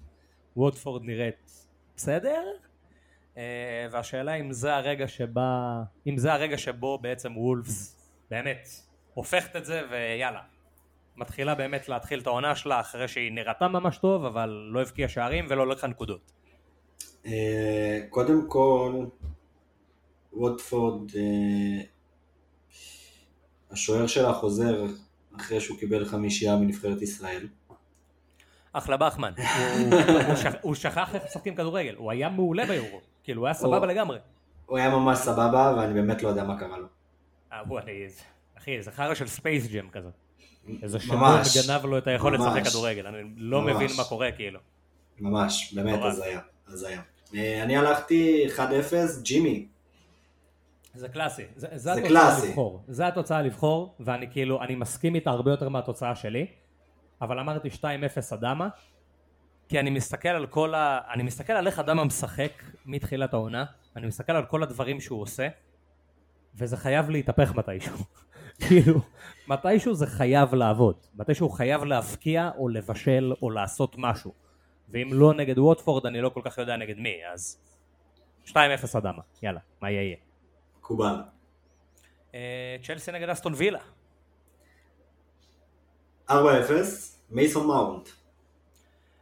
[0.58, 2.44] ווטפורד נראית בסדר,
[3.38, 8.68] אה, והשאלה אם זה הרגע שבה, אם זה הרגע שבו בעצם וולפס באמת
[9.14, 10.42] הופכת את זה ויאללה.
[11.18, 15.46] מתחילה באמת להתחיל את העונה שלה אחרי שהיא נראתה ממש טוב אבל לא הבקיעה שערים
[15.50, 16.32] ולא לקחה נקודות.
[17.26, 19.06] אה, קודם כל,
[20.34, 21.84] ווטפורד, אה,
[23.72, 24.86] השוער שלה חוזר
[25.38, 27.48] אחרי שהוא קיבל חמישייה מנבחרת ישראל.
[28.74, 33.42] אחלה בחמן, הוא, הוא, שכ, הוא שכח איך משחקים כדורגל, הוא היה מעולה ביורו, כאילו
[33.42, 34.18] הוא היה סבבה לגמרי.
[34.66, 36.88] הוא היה ממש סבבה, ואני באמת לא יודע מה קרה לו.
[37.52, 37.62] אה,
[38.58, 40.10] אחי, זה חרא של ספייס ג'ם כזה.
[40.84, 41.68] איזה ממש.
[41.68, 42.40] גנב לו את היכולת.
[42.40, 43.76] לשחק כדורגל, אני לא ממש.
[43.76, 44.60] מבין מה קורה כאילו.
[45.20, 46.00] ממש, באמת.
[46.04, 47.02] הזיה, הזיה.
[47.36, 48.60] אה, אני הלכתי 1-0,
[49.22, 49.68] ג'ימי.
[50.94, 52.48] זה קלאסי, זה, זה, זה קלאסי.
[52.48, 56.48] לבחור, זה התוצאה לבחור, ואני כאילו, אני מסכים איתה הרבה יותר מהתוצאה שלי,
[57.22, 57.84] אבל אמרתי 2-0
[58.34, 58.70] אדמה,
[59.70, 61.00] כי אני מסתכל על כל ה...
[61.14, 62.52] אני מסתכל על איך אדמה משחק
[62.86, 65.48] מתחילת העונה, אני מסתכל על כל הדברים שהוא עושה,
[66.56, 67.98] וזה חייב להתהפך מתישהו.
[68.68, 69.00] כאילו,
[69.48, 74.34] מתישהו זה חייב לעבוד, מתישהו הוא חייב להבקיע או לבשל או לעשות משהו.
[74.90, 77.58] ואם לא נגד ווטפורד אני לא כל כך יודע נגד מי, אז
[78.48, 78.54] 2-0
[78.98, 80.16] אדמה, יאללה, מה יהיה יהיה.
[80.80, 81.16] מקובל.
[82.36, 83.80] אה, צ'לסי נגד אסטון וילה.
[86.30, 86.34] 4-0,
[87.30, 88.10] מייסון מאונט.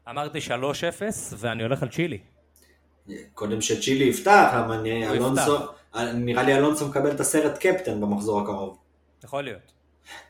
[0.09, 0.51] אמרתי 3-0
[1.37, 2.19] ואני הולך על צ'ילי.
[3.33, 5.57] קודם שצ'ילי יפתח, אבל אלונסו,
[6.13, 8.77] נראה לי אלונסו מקבל את הסרט קפטן במחזור הקרוב.
[9.23, 9.73] יכול להיות.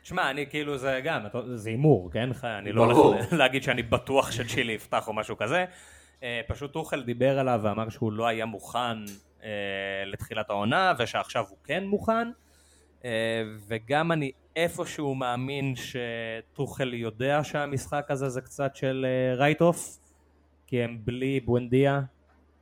[0.04, 1.22] שמע, אני כאילו זה גם,
[1.56, 2.30] זה הימור, כן?
[2.44, 2.84] אני לא.
[2.84, 5.66] הולך להגיד שאני בטוח שצ'ילי יפתח או משהו כזה.
[6.24, 8.98] אה, פשוט אוכל דיבר עליו ואמר שהוא לא היה מוכן
[9.44, 9.50] אה,
[10.06, 12.32] לתחילת העונה ושעכשיו הוא כן מוכן.
[13.06, 19.06] אה, וגם אני איפשהו מאמין שטוחל יודע שהמשחק הזה זה קצת של
[19.38, 19.98] רייט אוף,
[20.68, 22.02] כי הם בלי בואנדיה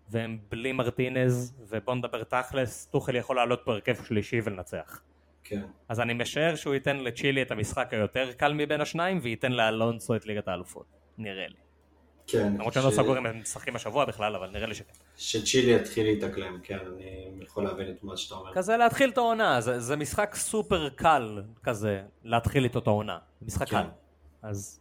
[0.10, 5.02] והם בלי מרטינז, ובוא נדבר תכלס, טוחל יכול לעלות פה הרכב שלישי ולנצח.
[5.48, 5.62] כן.
[5.90, 10.26] אז אני משער שהוא ייתן לצ'ילי את המשחק היותר קל מבין השניים, וייתן לאלונסו את
[10.26, 10.86] ליגת האלופות.
[11.18, 11.56] נראה לי.
[12.28, 12.54] כן.
[12.54, 14.94] למרות שאני לא סגור אם הם משחקים השבוע בכלל, אבל נראה לי שכן.
[15.18, 18.54] שצ'ילי יתחיל להתאקלם, כן, אני יכול להבין את מה שאתה אומר.
[18.54, 23.18] כזה להתחיל את העונה, זה, זה משחק סופר קל כזה, להתחיל איתו את העונה.
[23.42, 23.84] משחק כן.
[23.84, 23.88] קל.
[24.42, 24.80] אז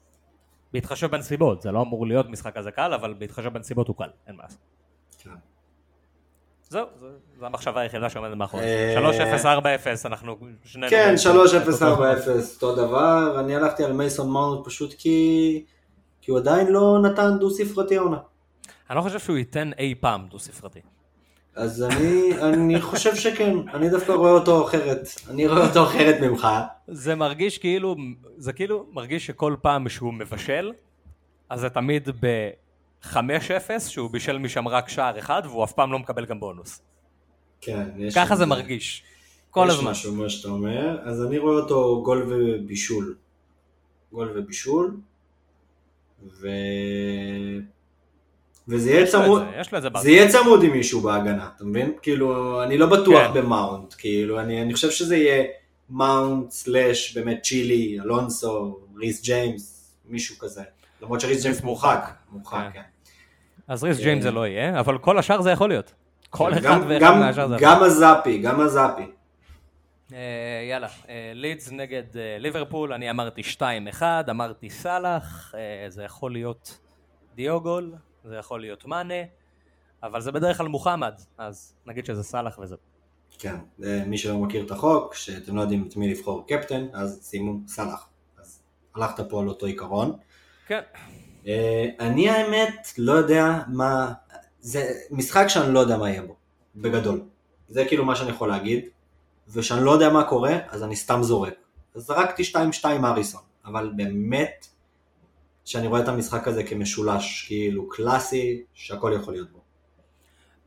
[0.72, 4.36] בהתחשב בנסיבות, זה לא אמור להיות משחק כזה קל, אבל בהתחשב בנסיבות הוא קל, אין
[4.36, 4.58] מה לעשות.
[6.68, 7.06] זהו, זו,
[7.46, 9.36] המחשבה היחידה שעומדת מאחורי אה, זה.
[9.36, 10.90] 3-0, 4-0, אנחנו שנינו...
[10.90, 11.46] כן, באותו-
[11.80, 11.84] 3-0-4-0,
[12.54, 13.40] אותו דבר.
[13.40, 15.64] אני הלכתי על מייסון מאונט פשוט כי...
[16.20, 18.16] כי הוא עדיין לא נתן דו ספרתי העונה.
[18.90, 20.80] אני לא חושב שהוא ייתן אי פעם דו ספרתי.
[21.56, 25.08] אז אני, אני חושב שכן, אני דווקא רואה אותו אחרת.
[25.30, 26.48] אני רואה אותו אחרת ממך.
[26.88, 27.96] זה מרגיש כאילו,
[28.36, 30.72] זה כאילו מרגיש שכל פעם שהוא מבשל,
[31.50, 32.08] אז זה תמיד
[33.14, 36.82] ב-5-0, שהוא בישל משם רק שער אחד, והוא אף פעם לא מקבל גם בונוס.
[37.60, 38.14] כן, יש...
[38.14, 39.02] ככה שם- זה מרגיש.
[39.50, 39.90] כל יש הזמן.
[39.90, 43.14] משהו מה שאתה אומר, אז אני רואה אותו גול ובישול.
[44.12, 44.96] גול ובישול.
[46.40, 46.48] ו...
[48.68, 50.04] וזה יהיה יש צמוד, זה, יש.
[50.04, 51.92] יהיה צמוד עם מישהו בהגנה, אתה מבין?
[52.02, 53.34] כאילו, אני לא בטוח כן.
[53.34, 55.44] במאונט, כאילו, אני, אני חושב שזה יהיה
[55.90, 60.62] מאונט slash באמת צ'ילי, אלונסו, ריס ג'יימס, מישהו כזה.
[61.02, 62.82] למרות שריס ג'יימס מורחק, מורחק, כן.
[63.68, 65.94] אז ריס ג'יימס זה לא יהיה, אבל כל השאר זה יכול להיות.
[66.30, 69.02] כל אחד גם- ואחד מהשאר זה יכול גם הזאפי, גם הזאפי.
[70.12, 70.18] אה,
[70.70, 76.78] יאללה, אה, לידס נגד אה, ליברפול, אני אמרתי 2-1, אמרתי סאלח, אה, זה יכול להיות
[77.34, 77.94] דיוגול,
[78.24, 79.14] זה יכול להיות מאנה,
[80.02, 82.78] אבל זה בדרך כלל מוחמד, אז נגיד שזה סאלח וזהו.
[83.38, 83.56] כן,
[84.06, 88.08] מי שלא מכיר את החוק, שאתם לא יודעים את מי לבחור קפטן, אז שימו סלאח.
[88.38, 88.62] אז
[88.94, 90.12] הלכת פה על אותו עיקרון.
[90.66, 91.00] כן, אה,
[92.00, 94.12] אני האמת לא יודע מה,
[94.60, 96.36] זה משחק שאני לא יודע מה יהיה בו,
[96.76, 97.22] בגדול.
[97.68, 98.84] זה כאילו מה שאני יכול להגיד,
[99.48, 101.54] ושאני לא יודע מה קורה, אז אני סתם זורק.
[101.94, 102.42] אז זרקתי
[102.82, 104.66] 2-2 אריסון, אבל באמת
[105.64, 109.60] שאני רואה את המשחק הזה כמשולש, כאילו קלאסי, שהכל יכול להיות בו.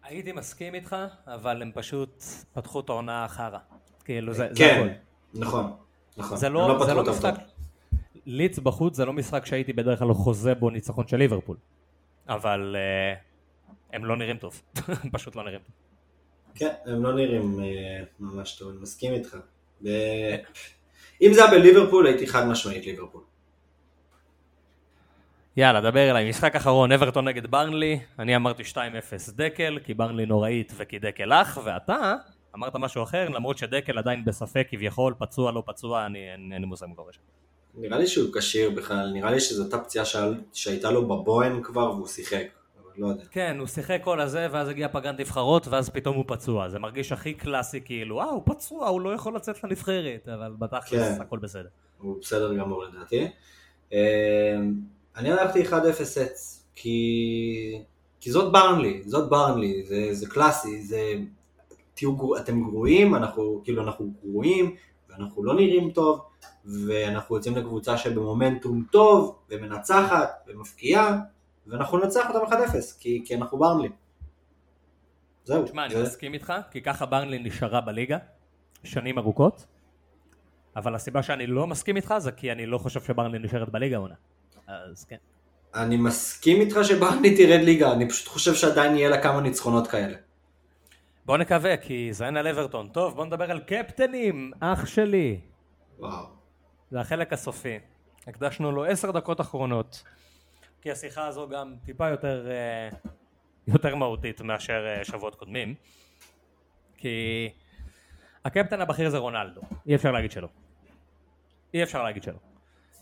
[0.03, 0.95] הייתי מסכים איתך,
[1.27, 2.23] אבל הם פשוט
[2.53, 3.59] פתחו את העונה חרא.
[4.05, 5.39] כאילו, זה, זה כן, הכל.
[5.39, 5.73] נכון,
[6.17, 6.37] נכון.
[6.37, 7.35] זה הם לא, זה לא משחק...
[8.29, 11.57] לידס בחוץ זה לא משחק שהייתי בדרך כלל חוזה בו ניצחון של ליברפול.
[12.27, 13.15] אבל אה,
[13.93, 14.61] הם לא נראים טוב.
[14.87, 15.75] הם פשוט לא נראים טוב.
[16.55, 19.37] כן, הם לא נראים אה, ממש טוב, אני מסכים איתך.
[19.83, 19.89] ו...
[21.21, 23.21] אם זה היה בליברפול, הייתי חד משמעית ליברפול.
[25.57, 26.29] יאללה, דבר אליי.
[26.29, 27.99] משחק אחרון, אברטון נגד ברנלי.
[28.19, 28.75] אני אמרתי 2-0
[29.29, 32.15] דקל, כי ברנלי נוראית וכי דקל אח, ואתה
[32.55, 36.67] אמרת משהו אחר, למרות שדקל עדיין בספק כביכול, פצוע לא פצוע, אני אין אין לי
[36.67, 37.21] מושג מה קורה שם.
[37.79, 40.05] נראה לי שהוא כשיר בכלל, נראה לי שזו אותה פציעה
[40.53, 42.45] שהייתה לו בבוהן כבר והוא שיחק,
[42.81, 43.23] אבל לא יודע.
[43.31, 46.69] כן, הוא שיחק כל הזה, ואז הגיע פגן נבחרות, ואז פתאום הוא פצוע.
[46.69, 51.15] זה מרגיש הכי קלאסי, כאילו, אה, הוא פצוע, הוא לא יכול לצאת לנבחרת, אבל בתכלס
[51.17, 51.21] כן.
[51.21, 51.69] הכל בסדר.
[51.97, 53.27] הוא בסדר גמור לדעתי.
[53.93, 54.57] אה,
[55.17, 55.73] אני הלכתי 1-0
[56.03, 57.81] סטס, כי...
[58.21, 61.13] כי זאת ברנלי, זאת ברנלי, זה, זה קלאסי, זה...
[61.93, 62.37] תהיו.
[62.37, 64.75] אתם גרועים, אנחנו, כאילו אנחנו גרועים,
[65.09, 66.21] ואנחנו לא נראים טוב,
[66.87, 71.17] ואנחנו יוצאים לקבוצה שבמומנטום טוב, ומנצחת, ומפקיעה,
[71.67, 72.55] ואנחנו ננצח אותם 1-0,
[72.99, 73.89] כי, כי אנחנו ברנלי.
[75.43, 75.63] זהו.
[75.63, 78.17] תשמע, אני זה- מסכים איתך, כי ככה ברנלי נשארה בליגה,
[78.83, 79.65] שנים ארוכות,
[80.75, 84.15] אבל הסיבה שאני לא מסכים איתך זה כי אני לא חושב שברנלי נשארת בליגה עונה.
[84.67, 85.15] אז כן.
[85.75, 90.17] אני מסכים איתך שברנלי תרד ליגה, אני פשוט חושב שעדיין יהיה לה כמה ניצחונות כאלה.
[91.25, 92.87] בוא נקווה, כי זה אין על אברטון.
[92.87, 95.39] טוב, בוא נדבר על קפטנים, אח שלי.
[95.99, 96.38] וואו.
[96.91, 97.79] זה החלק הסופי.
[98.27, 100.03] הקדשנו לו עשר דקות אחרונות,
[100.81, 102.89] כי השיחה הזו גם טיפה יותר, אה,
[103.67, 105.75] יותר מהותית מאשר אה, שבועות קודמים.
[106.97, 107.49] כי
[108.45, 110.47] הקפטן הבכיר זה רונלדו, אי אפשר להגיד שלא.
[111.73, 112.37] אי אפשר להגיד שלא.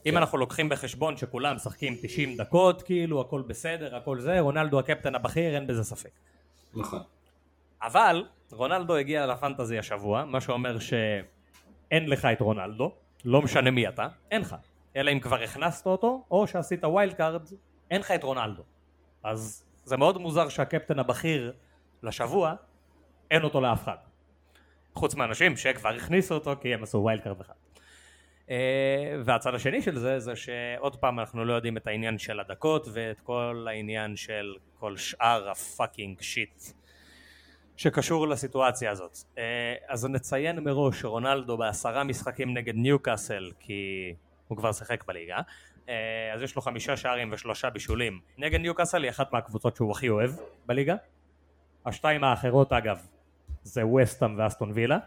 [0.06, 0.18] אם כן.
[0.18, 5.56] אנחנו לוקחים בחשבון שכולם משחקים 90 דקות, כאילו הכל בסדר, הכל זה, רונלדו הקפטן הבכיר,
[5.56, 6.12] אין בזה ספק.
[6.74, 7.00] נכון.
[7.82, 12.96] אבל רונלדו הגיע לפנטזי השבוע, מה שאומר שאין לך את רונלדו,
[13.26, 14.56] לא משנה מי אתה, אין לך.
[14.96, 17.42] אלא אם כבר הכנסת אותו, או שעשית wild card,
[17.92, 18.64] אין לך את רונלדו.
[19.24, 21.54] אז זה מאוד מוזר שהקפטן הבכיר
[22.04, 22.54] לשבוע,
[23.32, 23.98] אין אותו לאף אחד.
[24.94, 27.54] חוץ מאנשים שכבר הכניסו אותו כי הם עשו wild card אחד.
[28.50, 32.88] אה, והצד השני של זה, זה שעוד פעם אנחנו לא יודעים את העניין של הדקות
[32.94, 36.64] ואת כל העניין של כל שאר ה fucking shit
[37.78, 39.18] שקשור לסיטואציה הזאת.
[39.38, 39.44] אה,
[39.88, 44.14] אז נציין מראש שרונלדו בעשרה משחקים נגד ניוקאסל, כי
[44.48, 45.38] הוא כבר שיחק בליגה,
[45.90, 48.20] אה, אז יש לו חמישה שערים ושלושה בישולים.
[48.38, 50.32] נגד ניוקאסל היא אחת מהקבוצות שהוא הכי אוהב
[50.66, 50.96] בליגה.
[51.86, 53.00] השתיים האחרות אגב
[53.64, 54.98] זה וסטאם ואסטון וילה.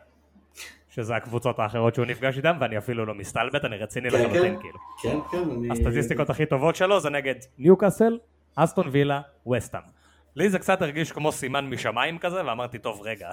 [0.90, 4.60] שזה הקבוצות האחרות שהוא נפגש איתן, ואני אפילו לא מסתלבט, אני רציני כן, לחלוטין, כן.
[4.60, 4.78] כאילו.
[5.02, 5.70] כן, כן, אני...
[5.70, 8.18] הסטטיסטיקות הכי טובות שלו זה נגד ניוקאסל,
[8.56, 9.20] אסטון וילה,
[9.52, 9.99] וסטאם.
[10.36, 13.30] לי זה קצת הרגיש כמו סימן משמיים כזה, ואמרתי, טוב, רגע,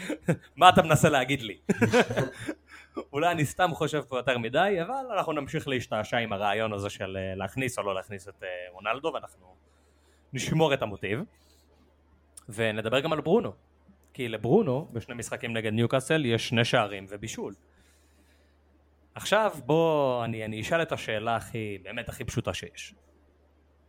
[0.56, 1.58] מה אתה מנסה להגיד לי?
[3.12, 7.16] אולי אני סתם חושב פה יותר מדי, אבל אנחנו נמשיך להשתעשע עם הרעיון הזה של
[7.16, 9.54] אה, להכניס או לא להכניס את אה, רונלדו, ואנחנו
[10.32, 11.20] נשמור את המוטיב.
[12.48, 13.52] ונדבר גם על ברונו.
[14.14, 17.54] כי לברונו, בשני משחקים נגד ניוקאסל, יש שני שערים ובישול.
[19.14, 22.94] עכשיו בוא, אני, אני אשאל את השאלה הכי, באמת הכי פשוטה שיש.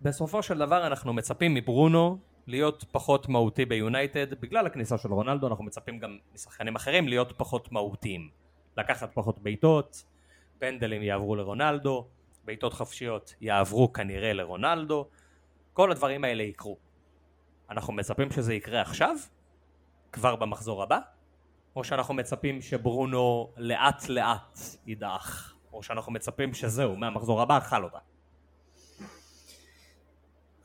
[0.02, 2.18] בסופו של דבר אנחנו מצפים מברונו
[2.48, 7.72] להיות פחות מהותי ביונייטד, בגלל הכניסה של רונלדו אנחנו מצפים גם משחקנים אחרים להיות פחות
[7.72, 8.30] מהותיים.
[8.78, 10.06] לקחת פחות בעיטות,
[10.60, 12.08] פנדלים יעברו לרונלדו,
[12.46, 15.08] בעיטות חפשיות יעברו כנראה לרונלדו,
[15.74, 16.78] כל הדברים האלה יקרו.
[17.70, 19.16] אנחנו מצפים שזה יקרה עכשיו?
[20.12, 21.00] כבר במחזור הבא?
[21.76, 25.56] או שאנחנו מצפים שברונו לאט לאט ידעך?
[25.74, 27.98] או שאנחנו מצפים שזהו, מהמחזור הבא אכל אותה?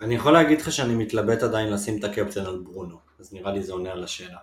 [0.02, 3.62] אני יכול להגיד לך שאני מתלבט עדיין לשים את הקפטן על ברונו, אז נראה לי
[3.62, 4.38] זה עונה על השאלה.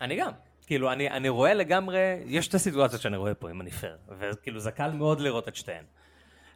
[0.00, 0.30] אני גם.
[0.66, 4.60] כאילו, אני, אני רואה לגמרי, יש שתי סיטואציות שאני רואה פה, אם אני פייר, וכאילו
[4.60, 5.84] זה קל מאוד לראות את שתיהן.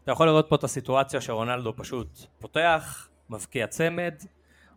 [0.05, 4.15] אתה יכול לראות פה את הסיטואציה שרונלדו פשוט פותח, מבקיע צמד,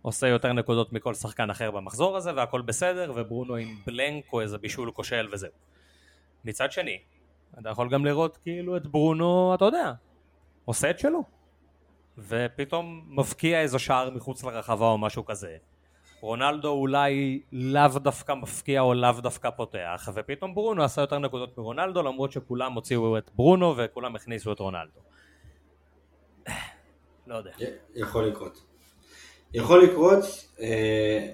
[0.02, 4.58] עושה יותר נקודות מכל שחקן אחר במחזור הזה, והכל בסדר, וברונו עם בלנק או איזה
[4.58, 5.52] בישול כושל וזהו.
[6.46, 7.00] מצד שני,
[7.60, 9.94] אתה יכול גם לראות כאילו את ברונו, אתה יודע,
[10.66, 11.39] עושה את שלו.
[12.28, 15.58] ופתאום מבקיע איזה שער מחוץ לרחבה או משהו כזה.
[16.22, 22.04] רונלדו אולי לאו דווקא מפקיע או לאו דווקא פותח, ופתאום ברונו עשה יותר נקודות מרונלדו,
[22.04, 25.00] למרות שכולם הוציאו את ברונו וכולם הכניסו את רונלדו.
[27.28, 27.52] לא יודע.
[27.96, 28.66] יכול לקרות.
[29.54, 30.24] יכול לקרות.
[30.60, 31.32] אה,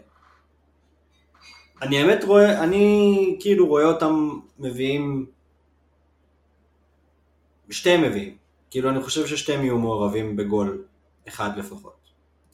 [1.81, 5.25] אני האמת רואה, אני כאילו רואה אותם מביאים,
[7.69, 8.44] שתיהם מביאים.
[8.76, 10.86] כאילו אני חושב ששתיהם יהיו מעורבים בגול
[11.28, 12.09] אחד לפחות.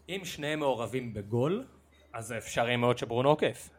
[0.09, 1.65] אם שניהם מעורבים בגול,
[2.13, 3.69] אז זה אפשרי מאוד שברונו עוקף.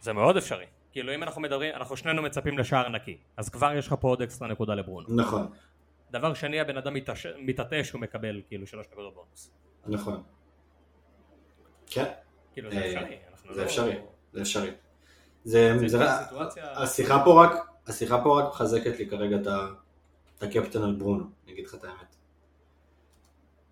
[0.00, 0.64] זה מאוד אפשרי.
[0.92, 4.22] כאילו אם אנחנו מדברים, אנחנו שנינו מצפים לשער נקי, אז כבר יש לך פה עוד
[4.22, 5.06] אקסטרה נקודה לברונו.
[5.16, 5.46] נכון,
[6.10, 9.50] דבר שני, הבן אדם מתעש- מתעטש, הוא מקבל כאילו שלוש נקודות בונוס.
[9.86, 10.22] נכון.
[11.86, 12.04] כן,
[12.52, 13.16] כאילו זה אה, אפשרי.
[13.54, 13.96] זה לא- אפשרי,
[14.32, 14.70] זה אפשרי.
[15.44, 16.72] זה, זה זה, סיטואציה...
[16.72, 17.50] השיחה פה רק,
[17.86, 19.68] השיחה פה רק מחזקת לי כרגע את ה-
[20.38, 22.16] את הקפטן על ברונו, אני אגיד לך את האמת.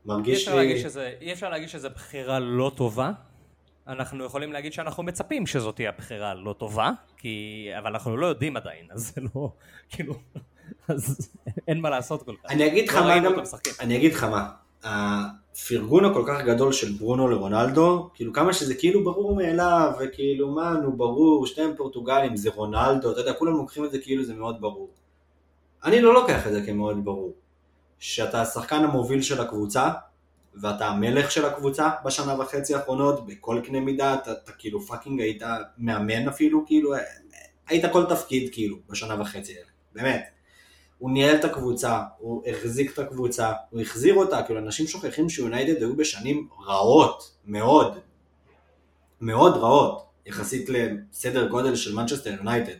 [0.07, 3.13] מרגיש לי, שזה, אי אפשר להגיד שזו בחירה לא טובה,
[3.87, 7.69] אנחנו יכולים להגיד שאנחנו מצפים שזאת תהיה הבחירה לא טובה, כי...
[7.79, 9.53] אבל אנחנו לא יודעים עדיין, אז זה לא,
[9.91, 10.15] כאילו,
[10.89, 11.31] אז
[11.69, 12.51] אין מה לעשות כל כך.
[12.51, 13.35] אני אגיד לך לא מה גם.
[13.81, 14.51] אני אגיד לך מה,
[14.85, 20.73] הפרגון הכל כך גדול של ברונו לרונלדו, כאילו כמה שזה כאילו ברור מאליו, וכאילו מה,
[20.73, 24.61] נו ברור, שניהם פורטוגלים, זה רונלדו, אתה יודע, כולם לוקחים את זה כאילו זה מאוד
[24.61, 24.91] ברור.
[25.85, 27.33] אני לא לוקח את זה כמאוד ברור.
[27.99, 29.91] שאתה השחקן המוביל של הקבוצה,
[30.55, 35.43] ואתה המלך של הקבוצה בשנה וחצי האחרונות, בכל קנה מידה, אתה, אתה כאילו fucking היית
[35.79, 36.95] מאמן אפילו, כאילו,
[37.69, 40.25] היית כל תפקיד כאילו בשנה וחצי האלה, באמת.
[40.99, 45.77] הוא ניהל את הקבוצה, הוא החזיק את הקבוצה, הוא החזיר אותה, כאילו אנשים שוכחים שיונייטד
[45.77, 47.99] היו בשנים רעות, מאוד,
[49.21, 52.77] מאוד רעות, יחסית לסדר גודל של מנצ'סטר יונייטד.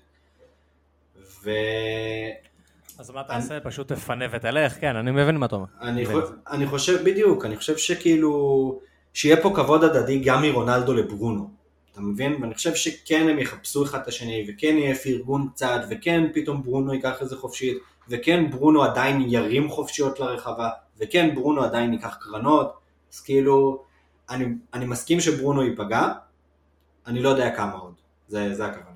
[1.43, 1.51] ו...
[2.99, 3.61] אז מה תעשה?
[3.61, 4.81] פשוט תפנה ותלך?
[4.81, 5.67] כן, אני מבין מה אתה אומר.
[5.81, 6.21] אני, מבין.
[6.21, 8.81] חושב, אני חושב, בדיוק, אני חושב שכאילו,
[9.15, 11.51] שיהיה פה כבוד הדדי גם מרונלדו לברונו,
[11.93, 12.43] אתה מבין?
[12.43, 16.95] ואני חושב שכן הם יחפשו אחד את השני, וכן יהיה פרגון קצת, וכן פתאום ברונו
[16.95, 17.79] ייקח איזה חופשית,
[18.09, 22.75] וכן ברונו עדיין ירים חופשיות לרחבה, וכן ברונו עדיין ייקח קרנות,
[23.13, 23.83] אז כאילו,
[24.31, 26.13] אני, אני מסכים שברונו ייפגע,
[27.07, 27.95] אני לא יודע כמה עוד,
[28.29, 28.94] זה, זה הכוונה.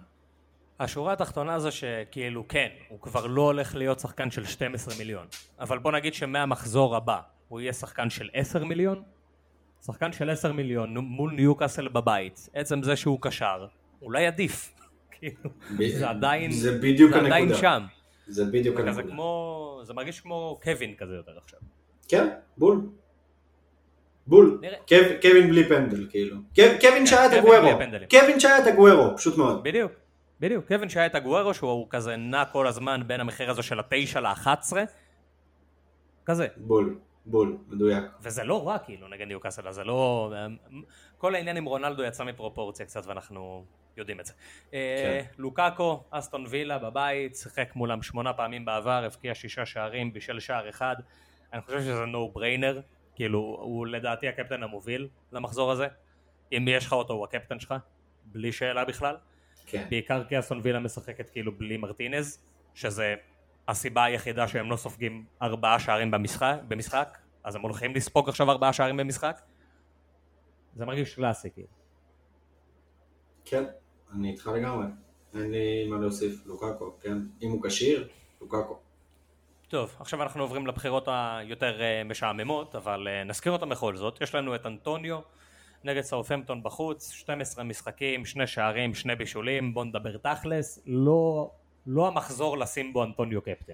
[0.80, 5.26] השורה התחתונה זה שכאילו כן, הוא כבר לא הולך להיות שחקן של 12 מיליון,
[5.60, 7.18] אבל בוא נגיד שמהמחזור הבא
[7.48, 9.02] הוא יהיה שחקן של 10 מיליון?
[9.86, 13.66] שחקן של 10 מיליון מול ניוקאסל בבית, עצם זה שהוא קשר,
[14.02, 14.74] אולי עדיף.
[15.20, 15.50] כאילו,
[15.98, 17.58] זה עדיין, זה בדיוק זה עדיין הנקודה.
[17.60, 17.82] שם.
[18.26, 19.08] זה בדיוק זה הנקודה.
[19.08, 21.58] כמו, זה מרגיש כמו קווין כזה יותר עכשיו.
[22.08, 22.80] כן, בול.
[24.26, 24.60] בול.
[25.22, 26.36] קווין בלי פנדל, כאילו.
[26.54, 27.78] קו- קווין שהיה את הגוורו.
[28.10, 29.62] קווין שהיה את הגוורו, פשוט מאוד.
[29.62, 29.92] בדיוק,
[30.40, 30.68] בדיוק.
[30.68, 34.72] קווין שהיה את הגוארו שהוא כזה נע כל הזמן בין המחיר הזה של התשע ל-11,
[36.26, 36.46] כזה.
[36.56, 38.04] בול, בול, מדויק.
[38.20, 40.32] וזה לא רע כאילו נגד ניוקאסל, זה לא...
[41.18, 43.64] כל העניין עם רונלדו יצא מפרופורציה קצת ואנחנו
[43.96, 44.32] יודעים את זה.
[44.74, 50.68] אה, לוקאקו, אסטון וילה בבית, שיחק מולם שמונה פעמים בעבר, הבקיע שישה שערים, בישל שער
[50.68, 50.96] אחד.
[51.52, 52.80] אני חושב שזה נו בריינר,
[53.14, 55.86] כאילו הוא לדעתי הקפטן המוביל למחזור הזה.
[56.52, 57.74] אם יש לך אותו הוא הקפטן שלך,
[58.24, 59.16] בלי שאלה בכלל.
[59.70, 59.86] כן.
[59.90, 62.38] בעיקר כי אסון וילה משחקת כאילו בלי מרטינז,
[62.74, 63.14] שזה
[63.68, 68.72] הסיבה היחידה שהם לא סופגים ארבעה שערים במשחק, במשחק, אז הם הולכים לספוג עכשיו ארבעה
[68.72, 69.40] שערים במשחק.
[70.76, 71.68] זה מרגיש קלאסי כאילו.
[73.44, 73.64] כן,
[74.14, 74.86] אני איתך לגמרי.
[75.34, 77.18] אין לי מה להוסיף, לוקאקו, כן?
[77.42, 78.08] אם הוא כשיר,
[78.40, 78.78] לוקאקו.
[79.68, 84.20] טוב, עכשיו אנחנו עוברים לבחירות היותר אה, משעממות, אבל אה, נזכיר אותן בכל זאת.
[84.20, 85.20] יש לנו את אנטוניו
[85.84, 91.50] נגד סאות'מפטון בחוץ, 12 משחקים, שני שערים, שני בישולים, בוא נדבר תכלס, לא,
[91.86, 93.72] לא המחזור לשים בו אנטוניו קפטן.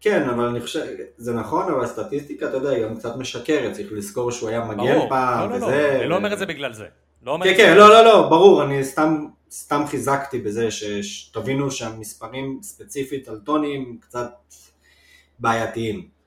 [0.00, 0.86] כן, אבל אני חושב,
[1.16, 4.76] זה נכון, אבל הסטטיסטיקה, אתה יודע, היא גם קצת משקרת, צריך לזכור שהוא היה מגן
[4.76, 5.90] ברור, פעם, לא, לא, וזה...
[5.92, 6.86] לא, אני לא אומר את זה בגלל זה.
[7.22, 10.68] לא אומר כן, כן, לא, לא, לא, ברור, אני סתם, סתם חיזקתי בזה
[11.02, 14.30] שתבינו שהמספרים ספציפית על טוני הם קצת
[15.38, 16.17] בעייתיים.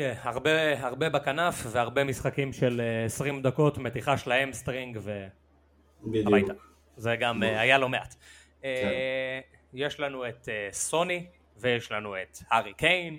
[0.00, 4.98] כן, הרבה, הרבה בכנף והרבה משחקים של אה, 20 דקות, מתיחה של hamstring.
[6.02, 6.52] והביתה.
[6.96, 8.14] זה גם אה, היה לא מעט.
[8.14, 8.68] כן.
[8.68, 9.40] אה,
[9.74, 11.26] יש לנו את אה, סוני
[11.56, 13.18] ויש לנו את הארי קיין.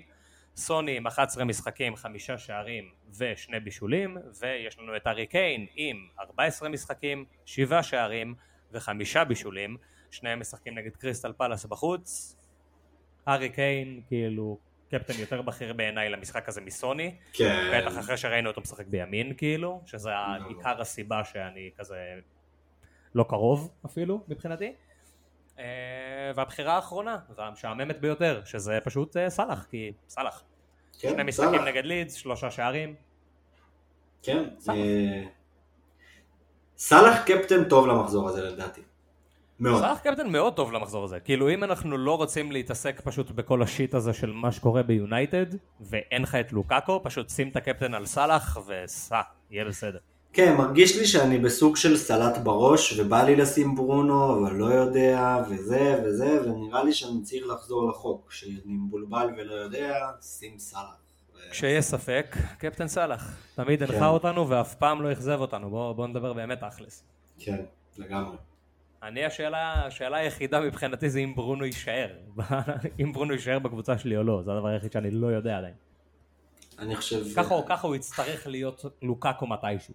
[0.56, 6.68] סוני עם 11 משחקים, חמישה שערים ושני בישולים, ויש לנו את הארי קיין עם 14
[6.68, 8.34] משחקים, שבעה שערים
[8.72, 9.76] וחמישה בישולים,
[10.10, 12.36] שניהם משחקים נגד קריסטל פלאס בחוץ.
[13.26, 14.58] הארי קיין, כאילו,
[14.92, 17.70] קפטן יותר בכיר בעיניי למשחק הזה מסוני, כן.
[17.74, 20.10] בטח אחרי שראינו אותו משחק בימין כאילו, שזה
[20.48, 22.14] עיקר הסיבה שאני כזה
[23.14, 24.72] לא קרוב אפילו מבחינתי.
[25.58, 25.64] אה,
[26.34, 30.42] והבחירה האחרונה, והמשעממת ביותר, שזה פשוט אה, סאלח, כי סאלח.
[30.98, 31.64] כן, שני משחקים.
[31.64, 32.94] נגד לידס, שלושה שערים.
[34.22, 34.44] כן.
[34.58, 34.78] סאלח.
[34.78, 35.22] אה,
[36.76, 38.80] סאלח קפטן טוב למחזור הזה לדעתי.
[39.62, 39.82] מאוד.
[39.82, 41.20] סאלח קפטן מאוד טוב למחזור הזה.
[41.20, 45.46] כאילו אם אנחנו לא רוצים להתעסק פשוט בכל השיט הזה של מה שקורה ביונייטד,
[45.80, 49.98] ואין לך את לוקאקו, פשוט שים את הקפטן על סאלח וסע, יהיה בסדר.
[50.32, 55.42] כן, מרגיש לי שאני בסוג של סלט בראש, ובא לי לשים ברונו, אבל לא יודע,
[55.50, 58.26] וזה וזה, ונראה לי שאני צריך לחזור לחוק.
[58.28, 60.56] כשאני מבולבל ולא יודע, שים.
[61.34, 63.36] ו- כשיש ספק, קפטן סאלח.
[63.54, 63.92] תמיד כן.
[63.92, 65.70] הנחה אותנו ואף פעם לא אכזב אותנו.
[65.70, 67.04] בואו בוא נדבר באמת תכלס.
[67.38, 67.60] כן,
[67.98, 68.36] לגמרי.
[69.02, 72.08] אני השאלה, השאלה היחידה מבחינתי זה אם ברונו יישאר.
[73.02, 75.74] אם ברונו יישאר בקבוצה שלי או לא, זה הדבר היחיד שאני לא יודע עדיין.
[76.78, 77.22] אני חושב...
[77.36, 79.94] ככה או ככה הוא יצטרך להיות לוקאקו מתישהו.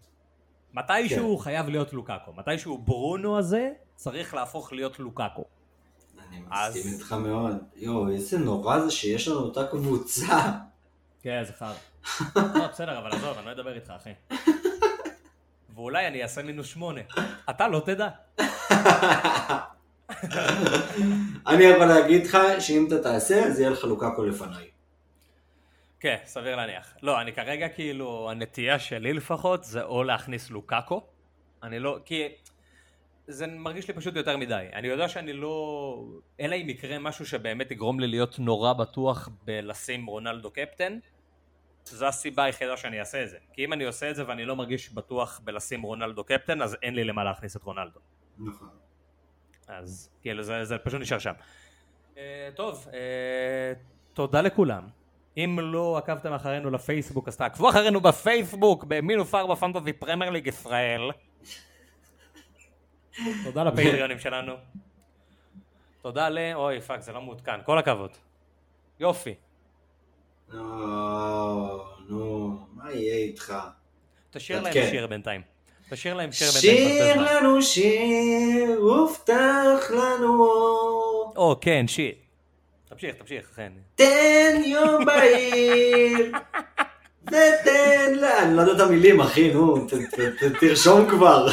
[0.74, 1.24] מתישהו כן.
[1.24, 2.34] הוא חייב להיות לוקאקו.
[2.34, 5.44] מתישהו ברונו הזה צריך להפוך להיות לוקאקו.
[6.30, 7.56] אני אז- מסכים איתך מאוד.
[7.76, 10.52] יואו, איזה נורא זה שיש לנו אותה קבוצה.
[11.22, 11.74] כן, זה חרא.
[12.60, 14.12] לא, בסדר, אבל עזוב, אני לא אדבר איתך, אחי.
[15.78, 17.02] ואולי אני אעשה מינוס שמונה.
[17.50, 18.10] אתה לא תדע.
[21.48, 24.68] אני יכול להגיד לך שאם אתה תעשה, אז יהיה לך לוקאקו לפניי.
[26.00, 26.94] כן, סביר להניח.
[27.04, 31.02] לא, אני כרגע כאילו, הנטייה שלי לפחות, זה או להכניס לוקאקו.
[31.64, 32.28] אני לא, כי
[33.28, 34.66] זה מרגיש לי פשוט יותר מדי.
[34.74, 36.04] אני יודע שאני לא...
[36.40, 41.00] אלא אם יקרה משהו שבאמת יגרום לי להיות נורא בטוח בלשים רונלדו קפטן,
[41.96, 43.38] זו הסיבה היחידה שאני אעשה את זה.
[43.54, 46.96] כי אם אני עושה את זה ואני לא מרגיש בטוח בלשים רונלדו קפטן, אז אין
[46.96, 48.00] לי למה להכניס את רונלדו.
[48.38, 48.70] נכון.
[49.68, 51.34] אז כאילו זה, זה פשוט נשאר שם.
[52.14, 52.18] Uh,
[52.56, 52.94] טוב, uh,
[54.14, 54.88] תודה לכולם.
[55.38, 61.12] אם לא עקבתם אחרינו לפייסבוק, אז תעקבו אחרינו בפייסבוק במינוס ארבע פנטזי פרמייר ליג ישראל.
[63.44, 64.54] תודה לפטריונים שלנו.
[66.02, 66.38] תודה ל...
[66.54, 68.12] אוי fuck זה לא מעודכן, כל הכבוד.
[69.00, 69.36] יופי.
[70.54, 71.80] נו,
[72.10, 73.54] נו, מה יהיה איתך?
[74.32, 74.88] תשאיר להם כן.
[74.92, 75.42] שיר בינתיים.
[75.90, 77.16] תשאיר להם שיר בינתיים.
[77.16, 77.22] שיר.
[77.38, 81.34] לנו שיר, הובטח לנו אור.
[81.36, 82.12] או כן, שיר.
[82.90, 83.72] תמשיך, תמשיך, כן.
[83.96, 86.32] תן יום בהיר,
[87.28, 88.44] ותן לה...
[88.44, 91.48] אני לא יודע את המילים, אחי, נו, ת- ת- ת- תרשום כבר.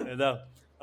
[0.00, 0.34] נהדר.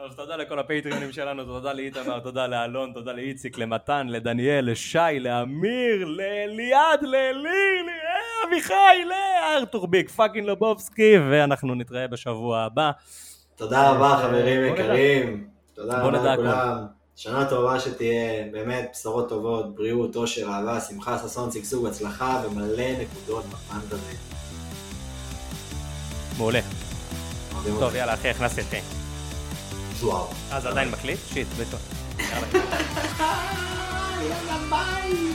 [0.06, 6.06] אז תודה לכל הפטריונים שלנו, תודה לאיתמר, תודה לאלון, תודה לאיציק, למתן, לדניאל, לשי, לאמיר,
[6.06, 7.86] לאליעד, לאליר,
[8.46, 12.92] לאביחי, לארתור ביק, פאקינג לובובסקי, ואנחנו נתראה בשבוע הבא.
[13.56, 14.74] תודה רבה, חברים.
[14.74, 15.48] יקרים.
[15.74, 16.86] תודה רבה לכולם.
[17.16, 23.46] שנה טובה שתהיה, באמת בשורות טובות, בריאות, אושר, אהבה, שמחה, ששון, שגשוג, הצלחה ומלא נקודות
[23.46, 24.16] ב fantasy.
[26.38, 26.60] מעולה.
[27.80, 27.96] טוב.
[27.96, 29.01] יאללה, אחי, הכנסתי אותי.
[30.04, 30.28] וואו.
[30.52, 31.20] אה, זה עדיין מקליט?
[31.34, 31.78] שיט, בטח.
[32.20, 32.66] יאללה.
[34.22, 35.34] יאללה ביי.